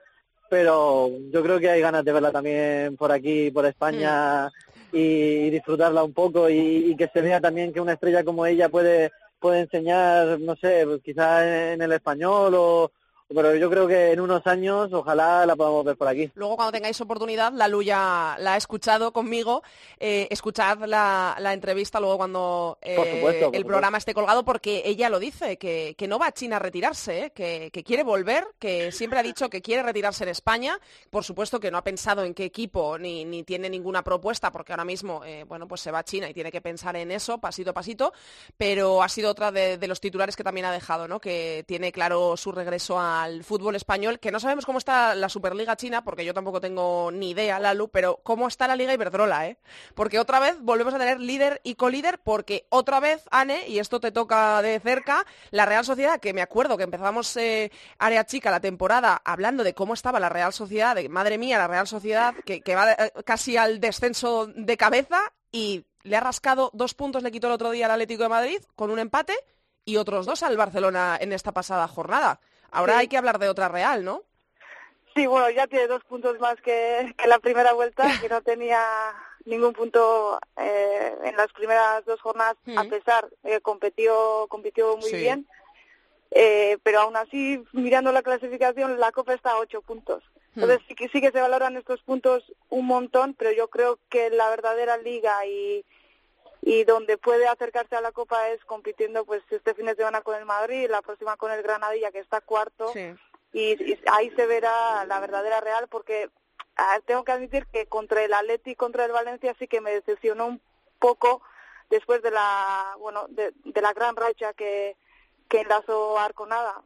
[0.49, 4.64] pero yo creo que hay ganas de verla también por aquí, por España mm.
[4.95, 9.11] Y, disfrutarla un poco y, que se vea también que una estrella como ella puede
[9.39, 12.91] puede enseñar, no sé, quizás en el español o,
[13.27, 16.31] pero yo creo que en unos años ojalá la podamos ver por aquí.
[16.35, 19.63] Luego cuando tengáis oportunidad, la Luya la ha escuchado conmigo,
[19.99, 25.57] eh, escuchad la, entrevista luego cuando eh, el programa esté colgado porque ella lo dice,
[25.57, 29.49] que, no va a China a retirarse, eh, que, quiere volver, que siempre ha dicho
[29.49, 33.25] que quiere retirarse en España, por supuesto que no ha pensado en qué equipo ni,
[33.25, 36.51] ni tiene ninguna propuesta porque ahora mismo bueno, pues se va a China y tiene
[36.51, 38.13] que pensar en eso pasito a pasito,
[38.57, 41.19] pero ha sido otra de, de los titulares que también ha dejado, ¿no?
[41.19, 45.29] que tiene claro su regreso a al fútbol español, que no sabemos cómo está la
[45.29, 49.47] Superliga China, porque yo tampoco tengo ni idea, Lalu, pero cómo está la Liga Iberdrola,
[49.47, 49.57] ¿eh?
[49.95, 53.99] Porque otra vez volvemos a tener líder y colíder, porque otra vez, Ane, y esto
[53.99, 58.51] te toca de cerca, la Real Sociedad, que me acuerdo que empezamos eh, área chica
[58.51, 62.35] la temporada hablando de cómo estaba la Real Sociedad, de madre mía, la Real Sociedad,
[62.45, 65.19] que, va eh, casi al descenso de cabeza,
[65.51, 68.59] y le ha rascado dos puntos, le quitó el otro día al Atlético de Madrid
[68.75, 69.33] con un empate
[69.85, 72.39] y otros dos al Barcelona en esta pasada jornada.
[72.71, 74.23] Ahora hay que hablar de otra Real, ¿no?
[75.15, 78.81] Sí, bueno, ya tiene dos puntos más que, que la primera vuelta, que no tenía
[79.45, 85.13] ningún punto eh, en las primeras dos jornadas, a pesar de que competió, compitió muy
[85.13, 85.47] bien.
[86.31, 90.23] Eh, pero aún así, mirando la clasificación, la Copa está a ocho puntos.
[90.53, 94.29] Entonces sí que, sí que se valoran estos puntos un montón, pero yo creo que
[94.29, 95.85] la verdadera liga y,
[96.61, 100.35] y donde puede acercarse a la Copa es compitiendo pues este fin de semana con
[100.35, 102.91] el Madrid, la próxima con el Granadilla que está cuarto.
[103.53, 106.29] Y, ahí se verá la verdadera Real porque
[106.75, 109.91] ah, tengo que admitir que contra el Atleti y contra el Valencia sí que me
[109.91, 110.61] decepcionó un
[110.99, 111.41] poco
[111.89, 114.97] después de la bueno de, de la gran racha que
[115.47, 116.81] que enlazó Arconada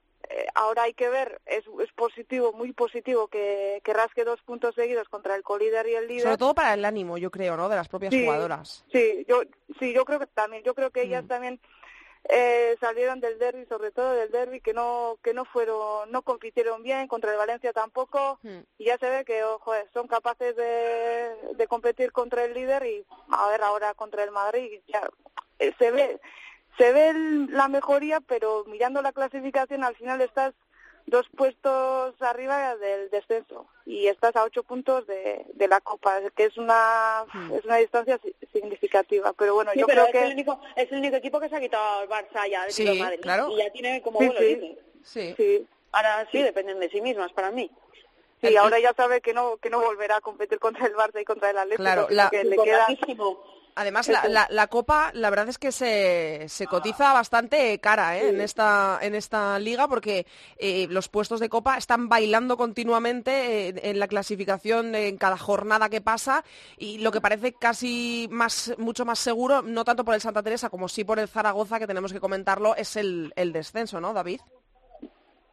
[0.53, 5.09] ahora hay que ver, es, es positivo, muy positivo que, que, rasque dos puntos seguidos
[5.09, 6.23] contra el colíder y el líder.
[6.23, 7.69] Sobre todo para el ánimo, yo creo, ¿no?
[7.69, 8.85] De las propias jugadoras.
[8.91, 9.41] Sí, yo,
[9.79, 11.27] sí, yo creo que también, yo creo que ellas mm.
[11.27, 11.59] también
[12.27, 16.83] eh, salieron del derby, sobre todo del derby, que no, que no fueron, no compitieron
[16.83, 18.59] bien, contra el Valencia tampoco, mm.
[18.77, 23.05] y ya se ve que, ojo, son capaces de, de competir contra el líder y
[23.31, 25.09] a ver ahora contra el Madrid, ya
[25.59, 26.19] eh, se ve
[26.79, 27.13] se ve
[27.49, 30.53] la mejoría, pero mirando la clasificación al final estás
[31.05, 36.45] dos puestos arriba del descenso y estás a ocho puntos de, de la Copa, que
[36.45, 37.53] es una hmm.
[37.53, 38.19] es una distancia
[38.53, 39.33] significativa.
[39.33, 41.59] Pero bueno, yo creo es que el único es el único equipo que se ha
[41.59, 43.49] quitado al Barça ya de sí, Madrid claro.
[43.51, 44.77] y ya tiene como sí, sí.
[45.03, 45.33] Sí.
[45.35, 45.67] sí.
[45.91, 47.69] Ahora sí, dependen de sí mismas para mí.
[48.41, 51.25] Sí, ahora ya sabe que no que no volverá a competir contra el Barça y
[51.25, 52.29] contra el Atlético, claro, la...
[52.29, 52.87] que le queda
[53.79, 58.27] Además, la, la, Copa, la verdad es que se, se cotiza bastante cara ¿eh?
[58.27, 60.25] en, esta, en esta liga porque
[60.57, 65.87] eh, los puestos de Copa están bailando continuamente eh, en la clasificación en cada jornada
[65.87, 66.43] que pasa
[66.77, 70.69] y lo que parece casi más, mucho más seguro, no tanto por el Santa Teresa
[70.69, 74.41] como sí por el Zaragoza, que tenemos que comentarlo, es el, el descenso, ¿no, David?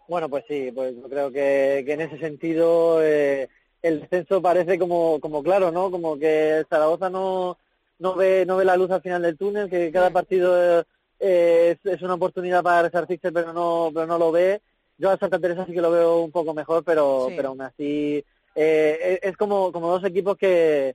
[0.08, 5.20] Bueno, pues sí, pues yo creo que, que en ese sentido el descenso parece como,
[5.20, 5.92] como claro, ¿no?
[5.92, 7.56] Como que el Zaragoza no
[7.98, 10.85] no ve, no ve la luz al final del túnel, que cada partido
[11.18, 14.61] eh, es, una oportunidad para resarcirse, pero no, pero no lo ve.
[14.98, 18.24] Yo a Santa Teresa sí que lo veo un poco mejor, pero, pero aún así
[18.54, 20.94] eh, es como, como dos equipos que,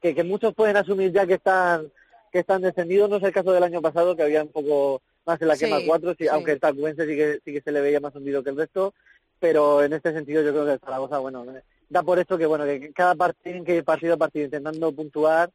[0.00, 1.90] que, muchos pueden asumir ya que están
[2.32, 3.10] que están descendidos.
[3.10, 5.78] No es el caso del año pasado, que había un poco más en la quema
[5.84, 8.50] cuatro, sí, aunque el Tacuense sí que, sí que se le veía más hundido que
[8.50, 8.94] el resto.
[9.40, 11.44] Pero en este sentido yo creo que Zaragoza, bueno,
[11.88, 15.50] da por esto que bueno que cada partido que partido a partido intentando puntuar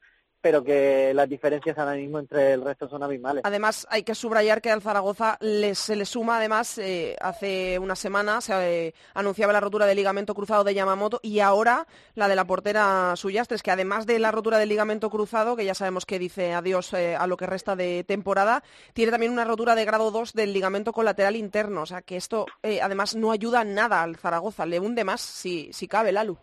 [0.46, 3.42] pero que las diferencias ahora mismo entre el resto son abismales.
[3.44, 5.40] Además, hay que subrayar que al Zaragoza
[5.74, 8.54] se le suma, además, eh, hace una semana se
[8.90, 13.16] eh, anunciaba la rotura del ligamento cruzado de Yamamoto y ahora la de la portera
[13.16, 16.94] Suyastres, que además de la rotura del ligamento cruzado, que ya sabemos que dice adiós
[16.94, 18.62] eh, a lo que resta de temporada,
[18.94, 21.82] tiene también una rotura de grado 2 del ligamento colateral interno.
[21.82, 25.88] O sea, que esto además no ayuda nada al Zaragoza, le hunde más si, si
[25.88, 26.38] cabe, Lalu.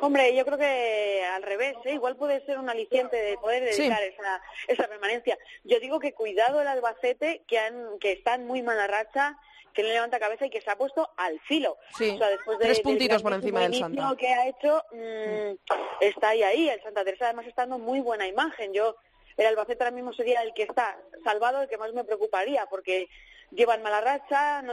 [0.00, 1.94] Hombre, yo creo que al revés, ¿eh?
[1.94, 5.38] igual puede ser un aliciente de poder dedicar esa, esa permanencia.
[5.64, 9.38] Yo digo que cuidado el Albacete, que, han, que está en muy mala racha,
[9.74, 11.76] que le levanta cabeza y que se ha puesto al filo.
[11.96, 14.14] Sí, o sea, después de, tres puntitos por encima del Santa.
[14.16, 15.56] que ha hecho, mmm,
[16.00, 16.68] está ahí, ahí.
[16.68, 18.72] El Santa Teresa además está dando muy buena imagen.
[18.72, 18.96] Yo,
[19.36, 23.08] el Albacete ahora mismo sería el que está salvado, el que más me preocuparía, porque
[23.50, 24.72] llevan mala racha, no,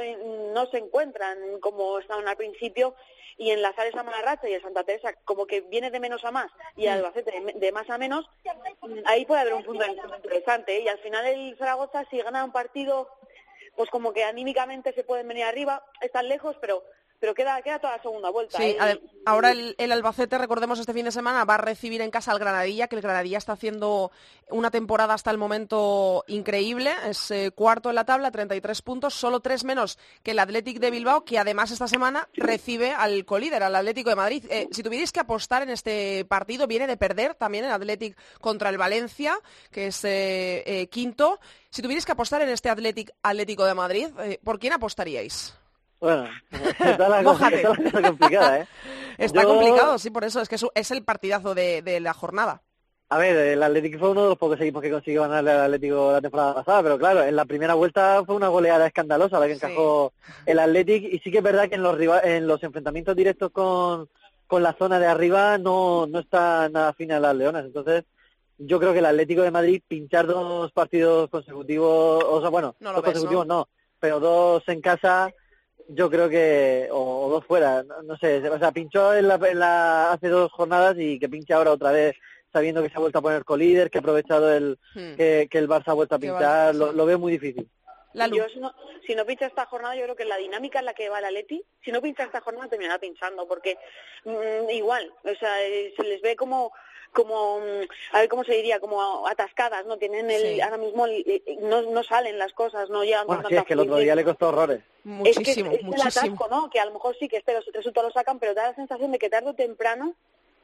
[0.53, 2.95] no se encuentran como estaban al principio
[3.37, 5.99] y en la sala esa mala racha y el Santa Teresa como que viene de
[5.99, 8.29] menos a más y el Albacete de más a menos,
[9.05, 10.81] ahí puede haber un punto interesante ¿eh?
[10.81, 13.09] y al final el Zaragoza si gana un partido
[13.75, 16.83] pues como que anímicamente se pueden venir arriba, están lejos, pero
[17.21, 18.57] pero queda, queda toda la segunda vuelta.
[18.57, 18.99] Sí, ¿eh?
[19.27, 22.87] ahora el, Albacete, recordemos este fin de semana, va a recibir en casa al Granadilla,
[22.87, 24.11] que el Granadilla está haciendo
[24.49, 29.39] una temporada hasta el momento increíble, es eh, cuarto en la tabla, 33 puntos, solo
[29.39, 33.75] tres menos que el Athletic de Bilbao, que además esta semana recibe al colíder, al
[33.75, 34.43] Atlético de Madrid.
[34.49, 38.69] Eh, si tuvierais que apostar en este partido, viene de perder también el Athletic contra
[38.69, 39.37] el Valencia,
[39.69, 41.39] que es quinto.
[41.69, 44.07] Si tuvierais que apostar en este Athletic Atlético de Madrid,
[44.43, 45.60] ¿por quién apostaríais?
[46.01, 48.67] Bueno, está la, cosa, está complicada, ¿eh?
[49.19, 52.63] Está complicado, sí, por eso, es que es el partidazo de, la jornada.
[53.09, 56.13] A ver, el Atlético fue uno de los pocos equipos que consiguió ganarle al Atlético
[56.13, 59.53] la temporada pasada, pero claro, en la primera vuelta fue una goleada escandalosa la que
[59.53, 60.13] encajó
[60.45, 64.09] el Atlético y sí que es verdad que en los en los enfrentamientos directos con,
[64.47, 68.05] con la zona de arriba no, no está nada fina las Leonas, entonces
[68.57, 73.03] yo creo que el Atlético de Madrid pinchar dos partidos consecutivos, o sea, bueno, dos
[73.03, 73.67] consecutivos no,
[73.99, 75.33] pero dos en casa
[75.93, 80.51] yo creo que, o, dos fuera, no, sé, o sea, pinchó en la, hace dos
[80.51, 82.15] jornadas y que pinche ahora otra vez,
[82.51, 85.15] sabiendo que se ha vuelto a poner colíder, que ha aprovechado el, hmm.
[85.15, 87.67] que, el Barça ha vuelto a pinchar, lo, veo muy difícil.
[88.13, 88.73] yo si no,
[89.05, 91.31] si no pincha esta jornada, yo creo que la dinámica en la que va la
[91.31, 93.77] Leti, si no pincha esta jornada terminará pinchando, porque
[94.25, 96.71] mm, igual, o sea, eh, se les ve como
[97.11, 101.05] como mm, a ver cómo se diría como atascadas no tienen el ahora mismo
[101.61, 104.23] no, no salen las cosas no llegan bueno, sí, es que el otro día le
[104.23, 104.81] costó horrores.
[105.03, 108.07] Muchísimo es que muchísimo el atasco no que a lo mejor sí que este resultado
[108.07, 110.15] lo sacan pero da la sensación de que tarde o temprano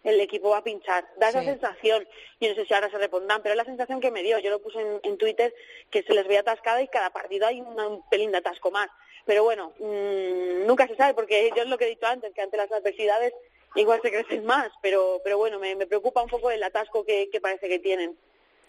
[0.03, 1.05] el equipo va a pinchar.
[1.17, 2.07] Da esa sensación,
[2.39, 4.39] y no sé si ahora se repondrán, pero es la sensación que me dio.
[4.39, 5.53] Yo lo puse en, en Twitter
[5.89, 8.89] que se les veía atascada y cada partido hay un pelín de atasco más.
[9.25, 12.41] Pero bueno, mmm, nunca se sabe, porque yo es lo que he dicho antes, que
[12.41, 13.33] ante las adversidades
[13.75, 17.67] igual se crecen más, pero, pero bueno, me, preocupa un poco el atasco que, parece
[17.67, 18.17] que tienen.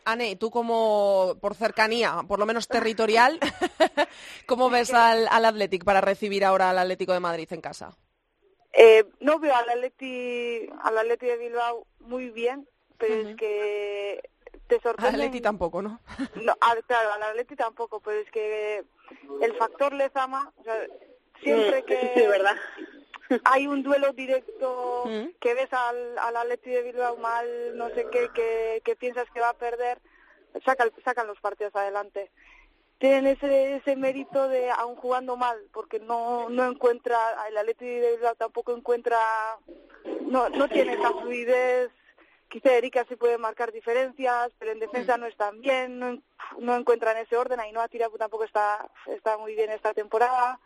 [0.05, 3.39] Ane, tú como por cercanía, por lo menos territorial,
[4.47, 7.97] ¿cómo ves al, al Athletic para recibir ahora al Atlético de Madrid en casa?
[8.73, 14.31] Eh, no veo al Atleti, al Atleti de Bilbao muy bien, pero es que
[14.67, 15.09] te sorprende.
[15.09, 16.01] Al Atleti tampoco, ¿no?
[16.43, 16.55] no
[16.87, 18.85] claro, al Atleti tampoco, pero es que
[19.41, 20.87] el factor Lezama, o sea,
[21.43, 22.13] siempre mm, que...
[22.15, 22.57] Sí, verdad
[23.45, 25.39] hay un duelo directo mm.
[25.41, 28.29] que ves al, al Atleti de Bilbao mal, no sé qué,
[28.85, 29.99] que, piensas que va a perder,
[30.65, 32.31] sacan, sacan los partidos adelante.
[32.99, 37.17] Tienen ese, ese mérito de, aún jugando mal, porque no, no encuentra,
[37.49, 39.19] el Atleti de Bilbao tampoco encuentra,
[40.23, 41.91] no, no tiene esa fluidez,
[42.49, 45.21] quizá Erika sí puede marcar diferencias, pero en defensa mm.
[45.21, 46.19] no están bien, no,
[46.59, 50.59] no encuentran ese orden, ahí no Tira tampoco está, está muy bien esta temporada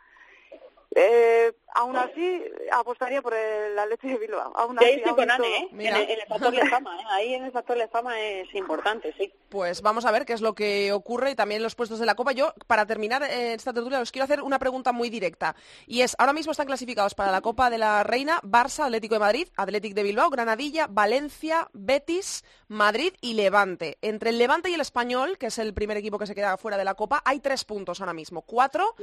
[0.95, 4.53] eh, aún así, apostaría por el Atleti de Bilbao.
[4.55, 5.67] Aún así, con Ane, ¿eh?
[5.71, 7.03] En, el, factor de fama, ¿eh?
[7.09, 9.33] Ahí en el factor de fama es importante, sí.
[9.49, 12.15] Pues vamos a ver qué es lo que ocurre y también los puestos de la
[12.15, 12.31] Copa.
[12.31, 15.55] Yo, para terminar eh, esta tertulia, os quiero hacer una pregunta muy directa.
[15.87, 19.19] Y es, ahora mismo están clasificados para la Copa de la Reina Barça, Atlético de
[19.19, 23.97] Madrid, Atlético de Bilbao, Granadilla, Valencia, Betis, Madrid y Levante.
[24.01, 26.77] Entre el Levante y el Español, que es el primer equipo que se queda fuera
[26.77, 28.43] de la Copa, hay tres puntos ahora mismo.
[28.43, 28.95] Cuatro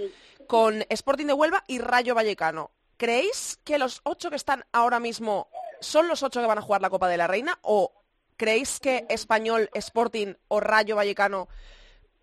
[0.46, 2.70] con Sporting de Huelva y Rayo Vallecano.
[2.96, 5.48] ¿Creéis que los ocho que están ahora mismo
[5.80, 7.58] son los ocho que van a jugar la Copa de la Reina?
[7.62, 7.92] ¿O
[8.36, 11.48] creéis que Español, Sporting o Rayo Vallecano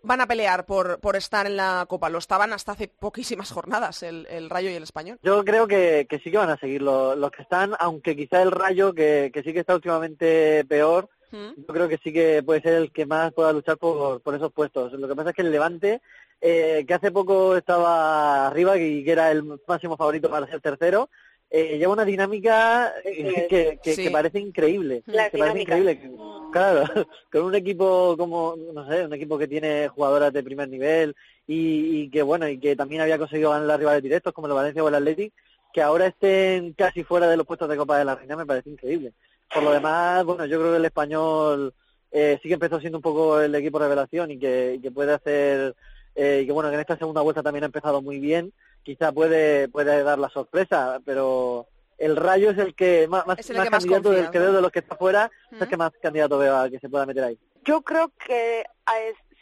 [0.04, 2.10] van a pelear por, por estar en la Copa?
[2.10, 5.20] Lo estaban hasta hace poquísimas jornadas el, Rayo y el Español.
[5.24, 8.94] Yo creo que, sí que van a seguir los, que están, aunque quizá el Rayo,
[8.94, 11.54] que, sí que está últimamente peor, ¿Mm?
[11.58, 14.54] yo creo que sí que puede ser el que más pueda luchar por, por esos
[14.54, 14.94] puestos.
[14.94, 16.02] Lo que pasa es que el Levante
[16.42, 21.10] eh, que hace poco estaba arriba y que era el máximo favorito para ser tercero,
[21.50, 25.04] eh, lleva una dinámica que, que, parece increíble.
[25.06, 26.12] que parece increíble.
[26.52, 26.84] Claro,
[27.32, 31.16] con un equipo como, no sé, un equipo que tiene jugadoras de primer nivel
[31.48, 34.84] y, que, bueno, y que también había conseguido ganar las rivales directos como el Valencia
[34.84, 35.34] o el Athletic,
[35.74, 38.70] que ahora estén casi fuera de los puestos de Copa de la Reina me parece
[38.70, 39.14] increíble.
[39.54, 41.74] Por lo demás, bueno, yo creo que el español
[42.12, 45.14] eh, sí que empezó siendo un poco el equipo revelación y que, y que puede
[45.14, 45.76] hacer
[46.18, 48.52] eh, y que bueno, que en esta segunda vuelta también ha empezado muy bien,
[48.84, 53.38] quizá puede, puede dar la sorpresa, pero el Rayo es el que más, más,
[53.70, 56.58] candidato del que veo de los que está fuera, es el que más candidato veo
[56.58, 57.40] a que se pueda meter ahí.
[57.64, 58.66] Yo creo que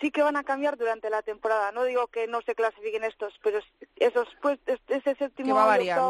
[0.02, 1.72] sí que van a cambiar durante la temporada.
[1.72, 3.60] No digo que no se clasifiquen estos, pero
[3.96, 5.56] esos pues ese séptimo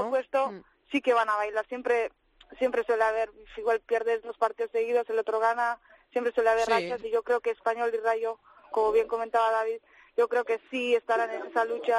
[0.10, 0.64] puesto mm.
[0.92, 1.66] sí que van a bailar.
[1.68, 2.12] Siempre
[2.58, 5.80] siempre suele haber, igual pierdes dos partidos seguidos, el otro gana,
[6.12, 8.40] siempre suele haber rachas y yo creo que Español y Rayo,
[8.72, 9.80] como bien comentaba David,
[10.18, 11.98] yo creo que sí estarán en esa lucha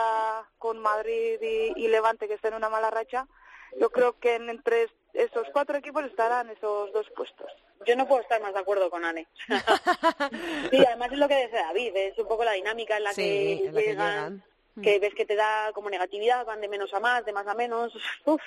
[0.59, 3.27] con Madrid y, Levante, que está en una mala racha.
[3.79, 7.51] Yo creo que entre esos cuatro equipos estarán esos dos puestos.
[7.87, 9.27] Yo no puedo estar más de acuerdo con Ane.
[10.71, 13.71] sí, además es lo que dice David, es un poco la dinámica en la que,
[13.73, 17.47] llegan, que ves que te da como negatividad, van de menos a más, de más
[17.47, 17.93] a menos.
[18.25, 18.41] Uf,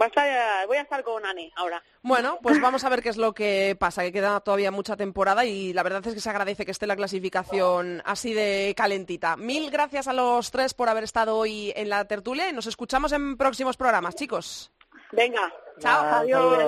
[0.00, 1.82] va a estar, voy a estar con Ane ahora.
[2.02, 5.44] Bueno, pues vamos a ver qué es lo que pasa, que queda todavía mucha temporada
[5.44, 9.36] y la verdad es que se agradece que esté la clasificación así de calentita.
[9.36, 13.12] Mil gracias a los tres por haber estado hoy en la tertulia y nos escuchamos
[13.12, 14.72] en próximos programas, chicos.
[15.12, 16.04] Venga, chao.
[16.16, 16.64] Adiós.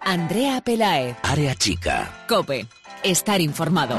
[0.00, 1.16] Andrea Pelae.
[1.22, 2.24] Área chica.
[2.28, 2.66] Cope.
[3.02, 3.96] Estar informado.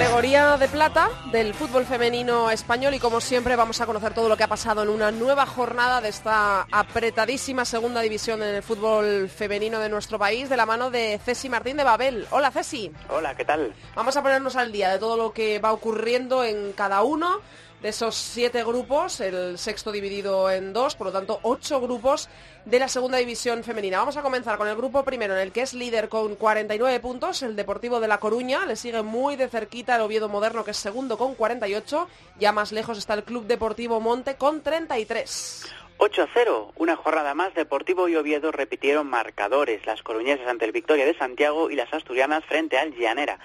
[0.00, 4.36] Categoría de plata del fútbol femenino español y como siempre vamos a conocer todo lo
[4.38, 9.28] que ha pasado en una nueva jornada de esta apretadísima segunda división en el fútbol
[9.28, 12.26] femenino de nuestro país de la mano de Ceci Martín de Babel.
[12.30, 12.90] Hola Ceci.
[13.10, 13.74] Hola, ¿qué tal?
[13.94, 17.42] Vamos a ponernos al día de todo lo que va ocurriendo en cada uno
[17.82, 22.28] de esos siete grupos, el sexto dividido en dos, por lo tanto ocho grupos
[22.64, 23.98] de la segunda división femenina.
[23.98, 27.42] Vamos a comenzar con el grupo primero, en el que es líder con 49 puntos,
[27.42, 30.76] el Deportivo de La Coruña, le sigue muy de cerquita el Oviedo Moderno, que es
[30.76, 32.08] segundo con 48,
[32.38, 35.66] ya más lejos está el Club Deportivo Monte con 33.
[36.02, 40.72] 8 a 0, una jornada más, Deportivo y Oviedo repitieron marcadores, las coruñesas ante el
[40.72, 43.38] Victoria de Santiago y las asturianas frente al Llanera.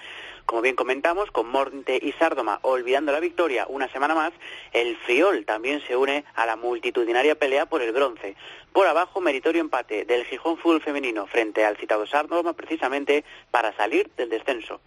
[0.46, 4.32] Como bien comentamos, con Monte y Sárdoma olvidando la victoria una semana más,
[4.72, 8.36] el Friol también se une a la multitudinaria pelea por el bronce.
[8.72, 14.08] Por abajo, meritorio empate del Gijón Fútbol Femenino frente al citado Sárdoma precisamente para salir
[14.16, 14.80] del descenso.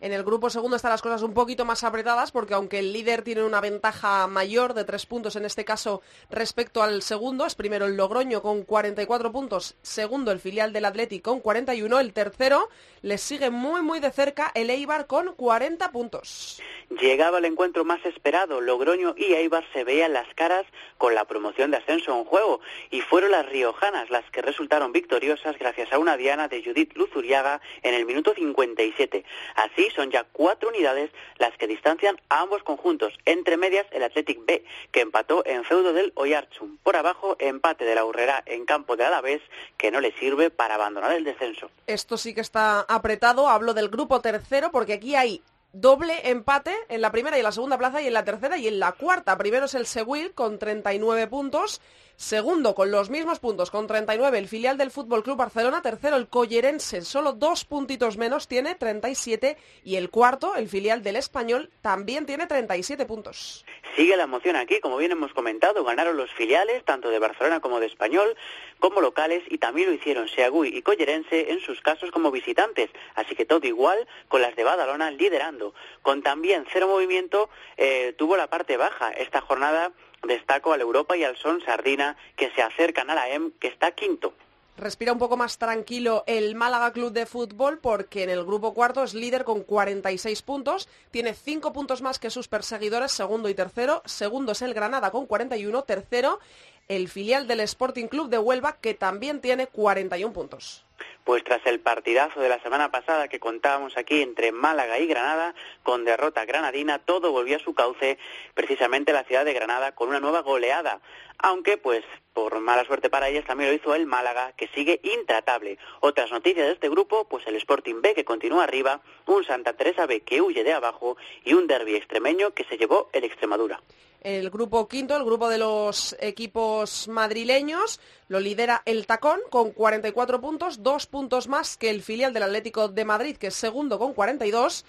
[0.00, 3.22] En el grupo segundo están las cosas un poquito más apretadas porque aunque el líder
[3.22, 7.86] tiene una ventaja mayor de tres puntos en este caso respecto al segundo, es primero
[7.86, 12.68] el Logroño con 44 puntos, segundo el filial del Atlético con 41, el tercero
[13.02, 16.60] les sigue muy muy de cerca el Eibar con 40 puntos.
[17.00, 20.66] Llegaba el encuentro más esperado, Logroño y Eibar se veían las caras
[20.98, 25.58] con la promoción de ascenso en juego y fueron las riojanas las que resultaron victoriosas
[25.58, 29.24] gracias a una diana de Judith Luzuriaga en el minuto 57.
[29.56, 33.12] Así son ya cuatro unidades las que distancian a ambos conjuntos.
[33.24, 36.78] Entre medias, el Athletic B, que empató en feudo del Oyarchum.
[36.82, 39.42] Por abajo, empate de la Urrera en campo de Alavés,
[39.76, 41.70] que no le sirve para abandonar el descenso.
[41.86, 43.48] Esto sí que está apretado.
[43.48, 47.52] Hablo del grupo tercero, porque aquí hay doble empate en la primera y en la
[47.52, 49.36] segunda plaza y en la tercera y en la cuarta.
[49.36, 51.80] Primero es el Seguil con 39 puntos
[52.16, 55.82] Segundo, con los mismos puntos, con 39, el filial del Fútbol Club Barcelona.
[55.82, 59.56] Tercero, el Collerense, solo dos puntitos menos, tiene 37.
[59.82, 63.64] Y el cuarto, el filial del Español, también tiene 37 puntos.
[63.96, 67.80] Sigue la emoción aquí, como bien hemos comentado, ganaron los filiales, tanto de Barcelona como
[67.80, 68.36] de Español,
[68.78, 72.90] como locales, y también lo hicieron Seagüí y Collerense en sus casos como visitantes.
[73.16, 75.74] Así que todo igual, con las de Badalona liderando.
[76.02, 79.92] Con también cero movimiento, eh, tuvo la parte baja esta jornada
[80.26, 83.92] destaco al Europa y al Son Sardina, que se acercan a la EM, que está
[83.92, 84.34] quinto.
[84.76, 89.04] Respira un poco más tranquilo el Málaga Club de Fútbol porque en el grupo cuarto
[89.04, 94.02] es líder con 46 puntos, tiene 5 puntos más que sus perseguidores, segundo y tercero.
[94.04, 96.40] Segundo es el Granada con 41, tercero
[96.88, 100.84] el filial del Sporting Club de Huelva que también tiene 41 puntos.
[101.24, 105.54] Pues tras el partidazo de la semana pasada que contábamos aquí entre Málaga y Granada,
[105.82, 108.18] con derrota granadina, todo volvió a su cauce,
[108.52, 111.00] precisamente la ciudad de Granada, con una nueva goleada.
[111.38, 112.04] Aunque, pues,
[112.34, 115.78] por mala suerte para ellas, también lo hizo el Málaga, que sigue intratable.
[116.00, 120.06] Otras noticias de este grupo, pues el Sporting B, que continúa arriba, un Santa Teresa
[120.06, 123.80] B, que huye de abajo, y un derby extremeño que se llevó el Extremadura.
[124.24, 130.40] El grupo quinto, el grupo de los equipos madrileños, lo lidera el Tacón con 44
[130.40, 134.14] puntos, dos puntos más que el filial del Atlético de Madrid, que es segundo con
[134.14, 134.84] 42.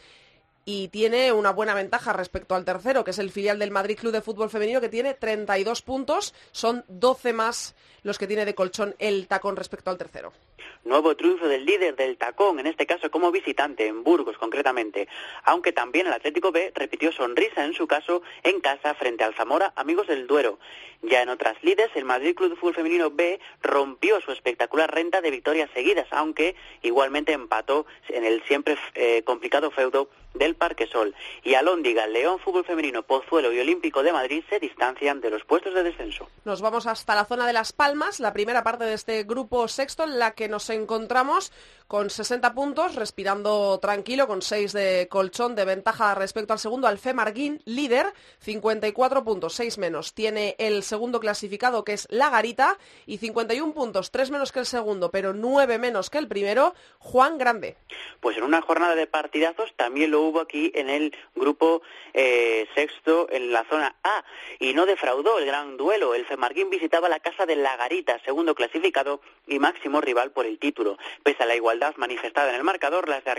[0.66, 4.12] y tiene una buena ventaja respecto al tercero, que es el filial del Madrid Club
[4.12, 8.96] de Fútbol Femenino, que tiene 32 puntos, son 12 más los que tiene de colchón
[8.98, 10.34] el tacón respecto al tercero.
[10.84, 15.08] Nuevo triunfo del líder del tacón, en este caso como visitante, en Burgos concretamente,
[15.44, 19.74] aunque también el Atlético B repitió sonrisa en su caso en casa frente al Zamora,
[19.76, 20.60] amigos del Duero.
[21.02, 25.22] Ya en otras líderes, el Madrid Club de Fútbol Femenino B rompió su espectacular renta
[25.22, 31.16] de victorias seguidas, aunque igualmente empató en el siempre eh, complicado feudo del Parque Sol.
[31.44, 35.74] Y Alóndiga, León Fútbol Femenino, Pozuelo y Olímpico de Madrid se distancian de los puestos
[35.74, 36.30] de descenso.
[36.44, 40.04] Nos vamos hasta la zona de Las Palmas, la primera parte de este grupo sexto
[40.04, 41.52] en la que nos encontramos
[41.88, 47.14] con 60 puntos, respirando tranquilo, con 6 de colchón de ventaja respecto al segundo, Alfe
[47.14, 48.08] Marguín, líder,
[48.40, 50.14] 54 puntos, 6 menos.
[50.14, 54.66] Tiene el segundo clasificado, que es La Garita, y 51 puntos, 3 menos que el
[54.66, 57.78] segundo, pero 9 menos que el primero, Juan Grande.
[58.20, 61.84] Pues en una jornada de partidazos también lo hubo aquí en el grupo
[62.14, 64.24] eh, sexto, en la zona A,
[64.60, 66.16] y no defraudó el gran duelo.
[66.16, 70.60] El Femarguín visitaba la casa de La Garita, segundo clasificado y máximo rival por el
[70.60, 71.00] título.
[71.24, 73.32] Pese a la igualdad manifestada en el marcador, las de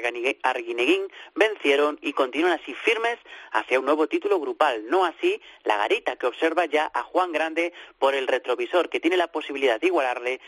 [0.42, 3.18] Arguineguín vencieron y continúan así firmes
[3.53, 4.88] hacia un nuevo título grupal.
[4.88, 9.16] No así la Garita, que observa ya a Juan Grande por el retrovisor, que tiene
[9.16, 10.40] la posibilidad de igualarle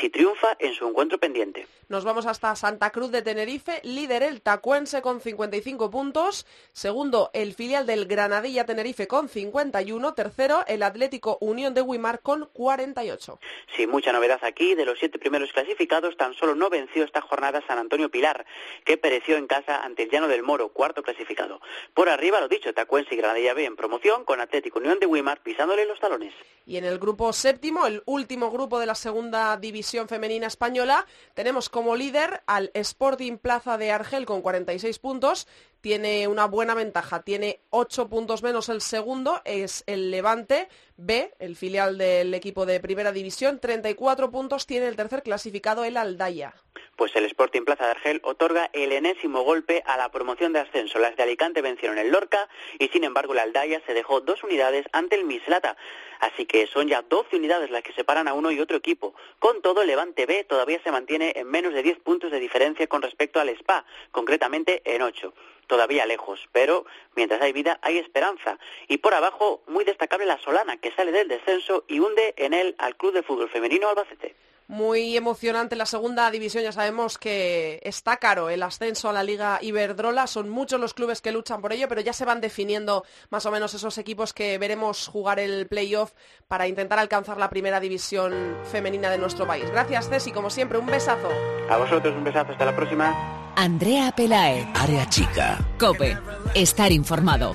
[0.00, 1.66] si triunfa en su encuentro pendiente.
[1.88, 7.54] Nos vamos hasta Santa Cruz de Tenerife, líder el Tacuense con 55 puntos, segundo el
[7.54, 13.38] filial del Granadilla Tenerife con 51, tercero el Atlético Unión de Guimar con 48.
[13.76, 17.62] Sin mucha novedad aquí, de los siete primeros clasificados, tan solo no venció esta jornada
[17.66, 18.46] San Antonio Pilar,
[18.84, 21.60] que pereció en casa ante el Llano del Moro, cuarto clasificado.
[21.94, 25.42] Por arriba, lo dicho, Tacuense y Granadilla B en promoción, con Atlético Unión de Wimar
[25.42, 26.34] pisándole los talones.
[26.66, 31.68] Y en el grupo séptimo, el último grupo de la segunda división femenina española, tenemos
[31.68, 35.46] como líder al Sporting Plaza de Argel con 46 puntos,
[35.86, 41.54] tiene una buena ventaja, tiene 8 puntos menos el segundo, es el Levante B, el
[41.54, 46.54] filial del equipo de primera división, 34 puntos tiene el tercer clasificado, el Aldaya
[46.96, 50.98] pues el Sporting Plaza de Argel otorga el enésimo golpe a la promoción de ascenso.
[50.98, 54.86] Las de Alicante vencieron el Lorca y sin embargo la Aldaya se dejó dos unidades
[54.92, 55.76] ante el Mislata.
[56.20, 59.14] Así que son ya 12 unidades las que separan a uno y otro equipo.
[59.38, 62.86] Con todo, el Levante B todavía se mantiene en menos de 10 puntos de diferencia
[62.86, 65.34] con respecto al Spa, concretamente en 8
[65.66, 68.58] todavía lejos, pero mientras hay vida hay esperanza.
[68.88, 72.74] Y por abajo, muy destacable la Solana, que sale del descenso y hunde en él
[72.78, 74.34] al Club de Fútbol Femenino Albacete
[74.68, 76.64] muy emocionante la segunda división.
[76.64, 80.26] Ya sabemos que está caro el ascenso a la Liga Iberdrola.
[80.26, 83.50] Son muchos los clubes que luchan por ello, pero ya se van definiendo más o
[83.50, 86.12] menos esos equipos que veremos jugar el playoff
[86.48, 89.70] para intentar alcanzar la primera división femenina de nuestro país.
[89.70, 90.32] Gracias, Ceci.
[90.32, 91.28] Como siempre, un besazo.
[91.68, 92.52] A vosotros un besazo.
[92.52, 93.52] Hasta la próxima.
[93.56, 94.68] Andrea Pelae.
[94.74, 95.58] Área chica.
[95.78, 96.16] Cope.
[96.54, 97.54] Estar informado.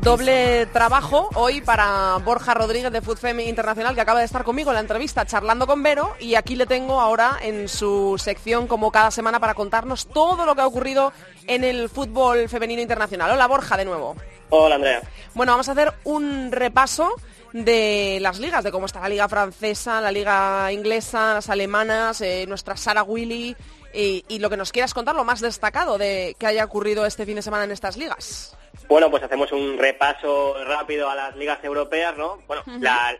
[0.00, 4.74] Doble trabajo hoy para Borja Rodríguez de FoodFem Internacional que acaba de estar conmigo en
[4.74, 9.10] la entrevista charlando con Vero y aquí le tengo ahora en su sección como cada
[9.10, 11.12] semana para contarnos todo lo que ha ocurrido
[11.46, 13.32] en el fútbol femenino internacional.
[13.32, 14.14] Hola Borja de nuevo.
[14.50, 15.02] Hola Andrea.
[15.34, 17.14] Bueno, vamos a hacer un repaso
[17.52, 22.44] de las ligas, de cómo está la liga francesa, la liga inglesa, las alemanas, eh,
[22.46, 23.56] nuestra Sara Willy,
[23.96, 27.36] y, lo que nos quieras contar, lo más destacado de que haya ocurrido este fin
[27.36, 28.56] de semana en estas ligas.
[28.88, 32.42] Bueno, pues hacemos un repaso rápido a las ligas europeas, ¿no?
[32.46, 33.18] Bueno, la,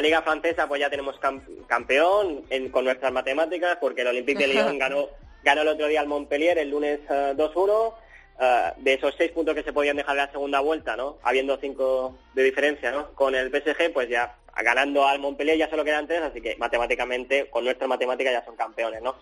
[0.00, 1.18] liga francesa, pues ya tenemos
[1.66, 5.08] campeón con nuestras matemáticas, porque el Olympique de Lyon ganó,
[5.42, 7.88] ganó el otro día al Montpellier el lunes 2-1.
[7.88, 8.02] Eh,
[8.38, 11.16] eh, de esos seis puntos que se podían dejar de la segunda vuelta, ¿no?
[11.22, 13.14] Habiendo cinco de diferencia, ¿no?
[13.14, 17.48] Con el PSG, pues ya ganando al Montpellier ya solo quedan tres, así que matemáticamente,
[17.48, 19.16] con nuestras matemáticas ya son campeones, ¿no?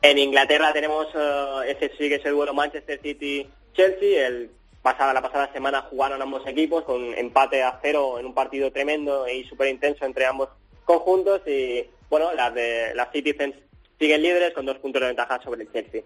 [0.00, 4.26] En Inglaterra tenemos uh, ese sigue ese duelo Manchester City-Chelsea.
[4.26, 8.70] El pasada, la pasada semana jugaron ambos equipos con empate a cero en un partido
[8.70, 10.50] tremendo y súper intenso entre ambos
[10.84, 11.42] conjuntos.
[11.46, 13.56] Y bueno, las de las Citizens
[13.98, 16.02] siguen líderes con dos puntos de ventaja sobre el Chelsea.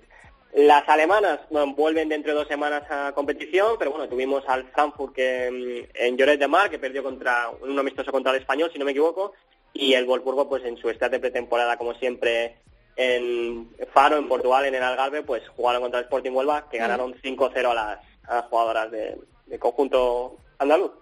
[0.55, 5.51] Las alemanas vuelven dentro de dos semanas a competición, pero bueno, tuvimos al Frankfurt que,
[5.51, 8.85] mm, en Lloret de Mar, que perdió contra un amistoso contra el español, si no
[8.85, 9.33] me equivoco,
[9.73, 12.57] y el Wolfsburgo, pues en su estado de pretemporada, como siempre,
[12.97, 17.15] en Faro, en Portugal, en el Algarve, pues jugaron contra el Sporting Huelva, que ganaron
[17.15, 19.19] 5-0 a las, jugadoras de,
[19.59, 20.93] conjunto andaluz.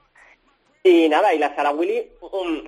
[0.83, 2.11] Y nada, y la Sara Willy...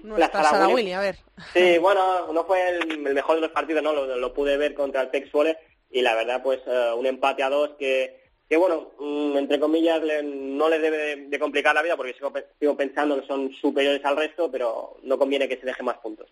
[0.04, 1.16] la Sara, Willy, a ver.
[1.54, 5.10] Sí, bueno, no fue el, mejor de los partidos, no, lo, pude ver contra el
[5.10, 5.30] Tex
[5.92, 10.00] y la verdad, pues eh, un empate a dos que, que bueno, mm, entre comillas,
[10.24, 12.14] no les debe de complicar la vida porque
[12.58, 16.28] sigo, pensando que son superiores al resto, pero no conviene que se deje más puntos.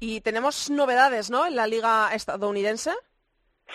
[0.00, 1.46] Y tenemos novedades, ¿no?
[1.46, 2.92] En la liga estadounidense.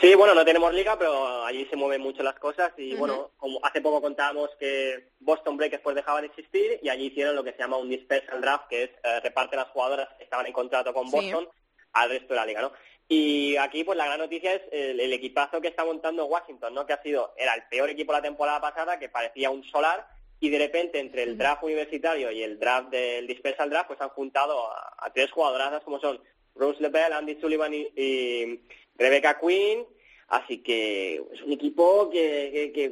[0.01, 3.59] Sí, bueno, no tenemos liga, pero allí se mueven mucho las cosas y bueno, como
[3.63, 7.51] hace poco contábamos que Boston Breakers pues dejaba de existir y allí hicieron lo que
[7.51, 10.93] se llama un dispersal draft, que es eh, reparte las jugadoras que estaban en contrato
[10.93, 11.47] con Boston
[11.93, 12.71] al resto de la liga, ¿no?
[13.07, 16.86] Y aquí pues la gran noticia es el, equipazo que está montando Washington, ¿no?
[16.86, 20.07] Que ha sido, era el peor equipo la temporada pasada, que parecía un solar,
[20.44, 24.10] y de repente entre el draft universitario y el draft del dispersal draft pues han
[24.10, 26.20] juntado a, tres jugadoras como son
[26.54, 28.60] Rose LeBell, Andy Sullivan y
[28.98, 29.86] Rebecca Quinn,
[30.28, 32.89] así que es un equipo que, que,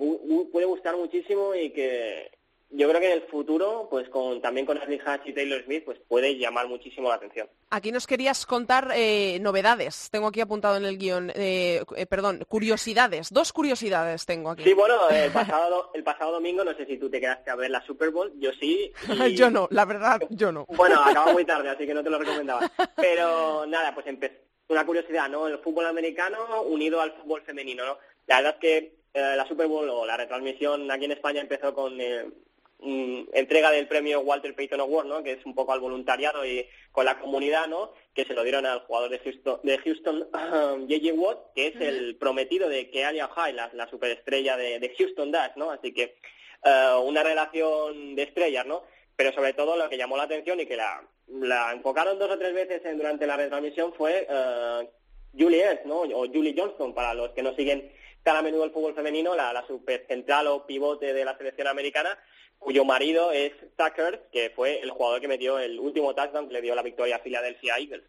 [0.50, 2.32] puede gustar muchísimo y que
[2.74, 5.84] yo creo que en el futuro, pues con, también con Ashley Hatch y Taylor Smith,
[5.84, 7.50] pues puede llamar muchísimo la atención.
[7.70, 10.10] Aquí nos querías contar eh, novedades.
[10.10, 13.32] Tengo aquí apuntado en el guion, eh, eh, perdón, curiosidades.
[13.32, 14.64] Dos curiosidades tengo aquí.
[14.64, 17.72] Sí, bueno, el pasado, el pasado domingo, no sé si tú te quedaste a ver
[17.72, 18.92] la Super Bowl, yo sí.
[19.36, 20.66] yo no, la verdad, yo no.
[20.82, 22.72] Bueno, acaba muy tarde, así que no te lo recomendaba.
[22.96, 24.36] Pero nada, pues empezó
[24.70, 25.48] una curiosidad, ¿no?
[25.48, 27.98] El fútbol americano unido al fútbol femenino, ¿no?
[28.28, 28.78] La verdad es que
[29.14, 32.00] eh, la Super Bowl o la retransmisión aquí en España empezó con
[32.84, 35.24] eh, entrega del premio Walter Payton Award, ¿no?
[35.24, 37.94] Que es un poco al voluntariado y con la comunidad, ¿no?
[38.14, 41.14] Que se lo dieron al jugador de Houston, de Houston J.J.
[41.14, 45.72] Watt, que es el prometido de Kealia High, la, la superestrella de, Houston Dash, ¿no?
[45.72, 46.16] Así que
[46.64, 48.84] eh, una relación de estrellas, ¿no?
[49.16, 52.38] Pero sobre todo lo que llamó la atención y que la, la enfocaron dos o
[52.38, 54.88] tres veces durante la retransmisión fue uh,
[55.38, 56.02] Julie ¿no?
[56.02, 57.92] O Julie Johnston, para los que no siguen
[58.24, 62.18] tan a menudo el fútbol femenino, la, la supercentral o pivote de la selección americana,
[62.62, 66.62] cuyo marido es Tucker, que fue el jugador que metió el último touchdown que le
[66.62, 68.04] dio la victoria a Philadelphia Eagles.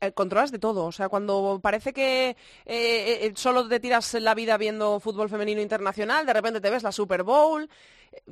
[0.00, 2.36] Eh, controlas de todo, o sea, cuando parece que
[2.66, 6.92] eh, solo te tiras la vida viendo fútbol femenino internacional, de repente te ves la
[6.92, 7.68] Super Bowl.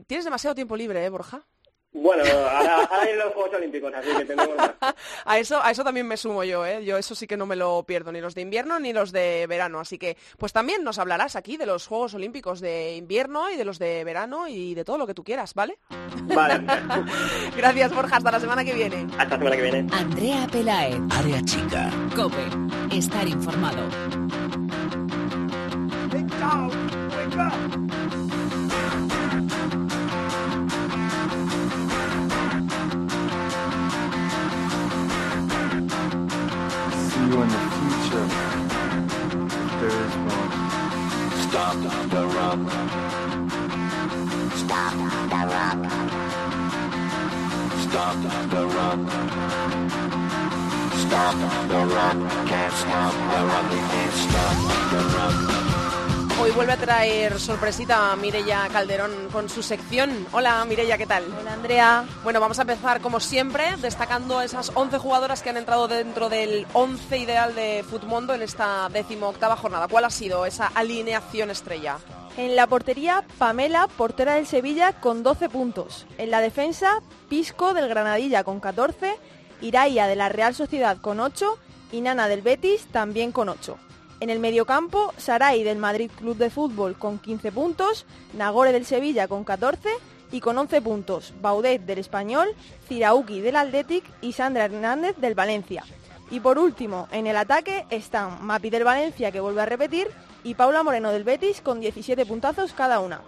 [0.07, 1.45] Tienes demasiado tiempo libre, ¿eh, Borja?
[1.93, 4.57] Bueno, ahora, hay los Juegos Olímpicos, así que tenemos
[5.24, 6.84] a eso, a eso también me sumo yo, ¿eh?
[6.84, 9.47] Yo eso sí que no me lo pierdo, ni los de invierno ni los de
[9.49, 9.80] verano.
[9.80, 13.64] Así que, pues también nos hablarás aquí de los Juegos Olímpicos de invierno y de
[13.64, 15.78] los de verano y de todo lo que tú quieras, ¿vale?
[16.22, 16.64] Vale.
[17.57, 18.16] Gracias, Borja.
[18.16, 19.07] Hasta la semana que viene.
[19.18, 19.86] Hasta la semana que viene.
[19.93, 21.01] Andrea Pelae.
[21.11, 21.91] Área chica.
[22.14, 22.49] Cope.
[22.93, 23.89] Estar informado.
[37.29, 38.26] You in the future.
[39.81, 40.51] There is one.
[41.45, 41.76] Stop
[42.12, 42.61] the rock.
[44.62, 44.95] Stop
[45.33, 45.81] the rock.
[47.85, 48.18] Stop
[48.53, 49.01] the rock.
[51.05, 51.37] Stop
[51.68, 52.18] the rock.
[52.49, 53.70] Can't stop the rock.
[53.93, 54.57] Can't stop
[54.91, 55.98] the rock.
[56.41, 60.24] Hoy vuelve a traer sorpresita a Mireya Calderón con su sección.
[60.30, 61.24] Hola Mireya, ¿qué tal?
[61.41, 62.05] Hola Andrea.
[62.22, 66.64] Bueno, vamos a empezar como siempre destacando esas 11 jugadoras que han entrado dentro del
[66.74, 69.89] 11 ideal de Futmundo en esta decimoctava jornada.
[69.89, 71.99] ¿Cuál ha sido esa alineación estrella?
[72.36, 76.07] En la portería, Pamela, portera del Sevilla, con 12 puntos.
[76.18, 79.16] En la defensa, Pisco del Granadilla con 14,
[79.61, 81.59] Iraya de la Real Sociedad con 8
[81.91, 83.76] y Nana del Betis también con 8.
[84.21, 89.29] En el mediocampo, Saray del Madrid Club de Fútbol con 15 puntos, Nagore del Sevilla
[89.29, 89.89] con 14
[90.33, 92.49] y con 11 puntos, Baudet del Español,
[92.89, 95.85] Cirauki del Athletic y Sandra Hernández del Valencia.
[96.33, 100.09] Y por último, en el ataque están Mapi del Valencia, que vuelve a repetir,
[100.43, 103.21] y Paula Moreno del Betis con 17 puntazos cada una.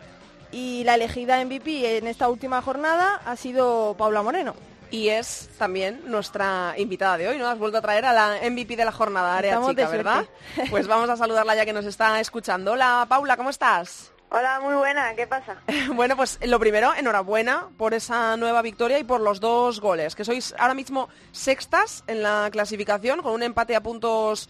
[0.50, 4.54] Y la elegida MVP en esta última jornada ha sido Paula Moreno
[4.90, 7.48] y es también nuestra invitada de hoy, ¿no?
[7.48, 10.26] Has vuelto a traer a la MVP de la jornada, Área Chica, ¿verdad?
[10.70, 12.72] Pues vamos a saludarla ya que nos está escuchando.
[12.72, 14.12] Hola, Paula, ¿cómo estás?
[14.32, 15.60] Hola, muy buena, ¿qué pasa?
[15.94, 20.24] bueno, pues lo primero, enhorabuena por esa nueva victoria y por los dos goles, que
[20.24, 24.48] sois ahora mismo sextas en la clasificación, con un empate a puntos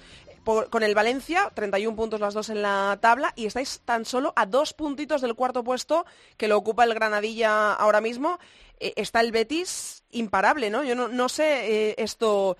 [0.70, 4.47] con el Valencia, 31 puntos las dos en la tabla, y estáis tan solo a
[4.47, 8.38] dos puntitos del cuarto puesto que lo ocupa el Granadilla ahora mismo.
[8.80, 10.84] Eh, está el Betis imparable, ¿no?
[10.84, 12.56] Yo no, sé eh, esto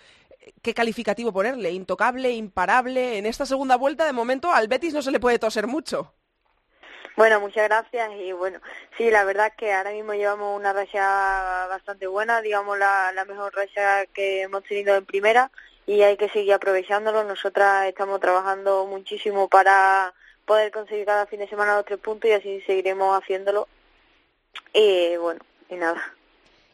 [0.62, 3.18] qué calificativo ponerle, intocable, imparable.
[3.18, 6.12] En esta segunda vuelta, de momento, al Betis no se le puede toser mucho.
[7.16, 8.61] Bueno, muchas gracias y bueno,
[8.96, 13.24] sí, la verdad es que ahora mismo llevamos una racha bastante buena, digamos la, la
[13.26, 15.51] mejor racha que hemos tenido en primera
[15.86, 17.24] y hay que seguir aprovechándolo.
[17.24, 20.14] Nosotras estamos trabajando muchísimo para
[20.46, 23.68] poder conseguir cada fin de semana los tres puntos y así seguiremos haciéndolo.
[24.72, 26.01] Y bueno, y nada.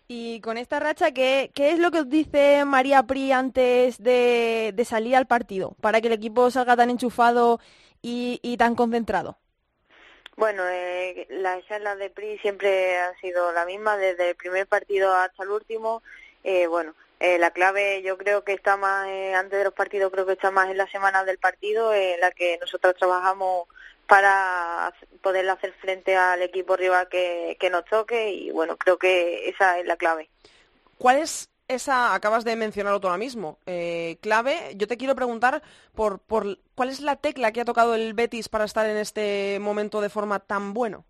[0.08, 4.72] Y con esta racha, ¿qué, qué es lo que os dice María Pri antes de,
[4.88, 7.60] salir al partido para que el equipo salga tan enchufado
[8.02, 9.38] y, tan concentrado?
[10.36, 15.12] Bueno, eh, la charla de PRI siempre ha sido la misma, desde el primer partido
[15.12, 16.02] hasta el último.
[16.44, 20.12] Eh, bueno, eh, la clave yo creo que está más, eh, antes de los partidos,
[20.12, 23.68] creo que está más en la semana del partido, en la que nosotros trabajamos
[24.06, 24.92] para
[25.22, 29.78] poder hacer frente al equipo rival que, que nos toque y bueno, creo que esa
[29.78, 30.30] es la clave.
[30.98, 35.62] ¿Cuál es esa, acabas de mencionarlo tú ahora mismo, eh, clave, yo te quiero preguntar
[35.94, 39.58] por, por cuál es la tecla que ha tocado el Betis para estar en este
[39.60, 41.04] momento de forma tan bueno.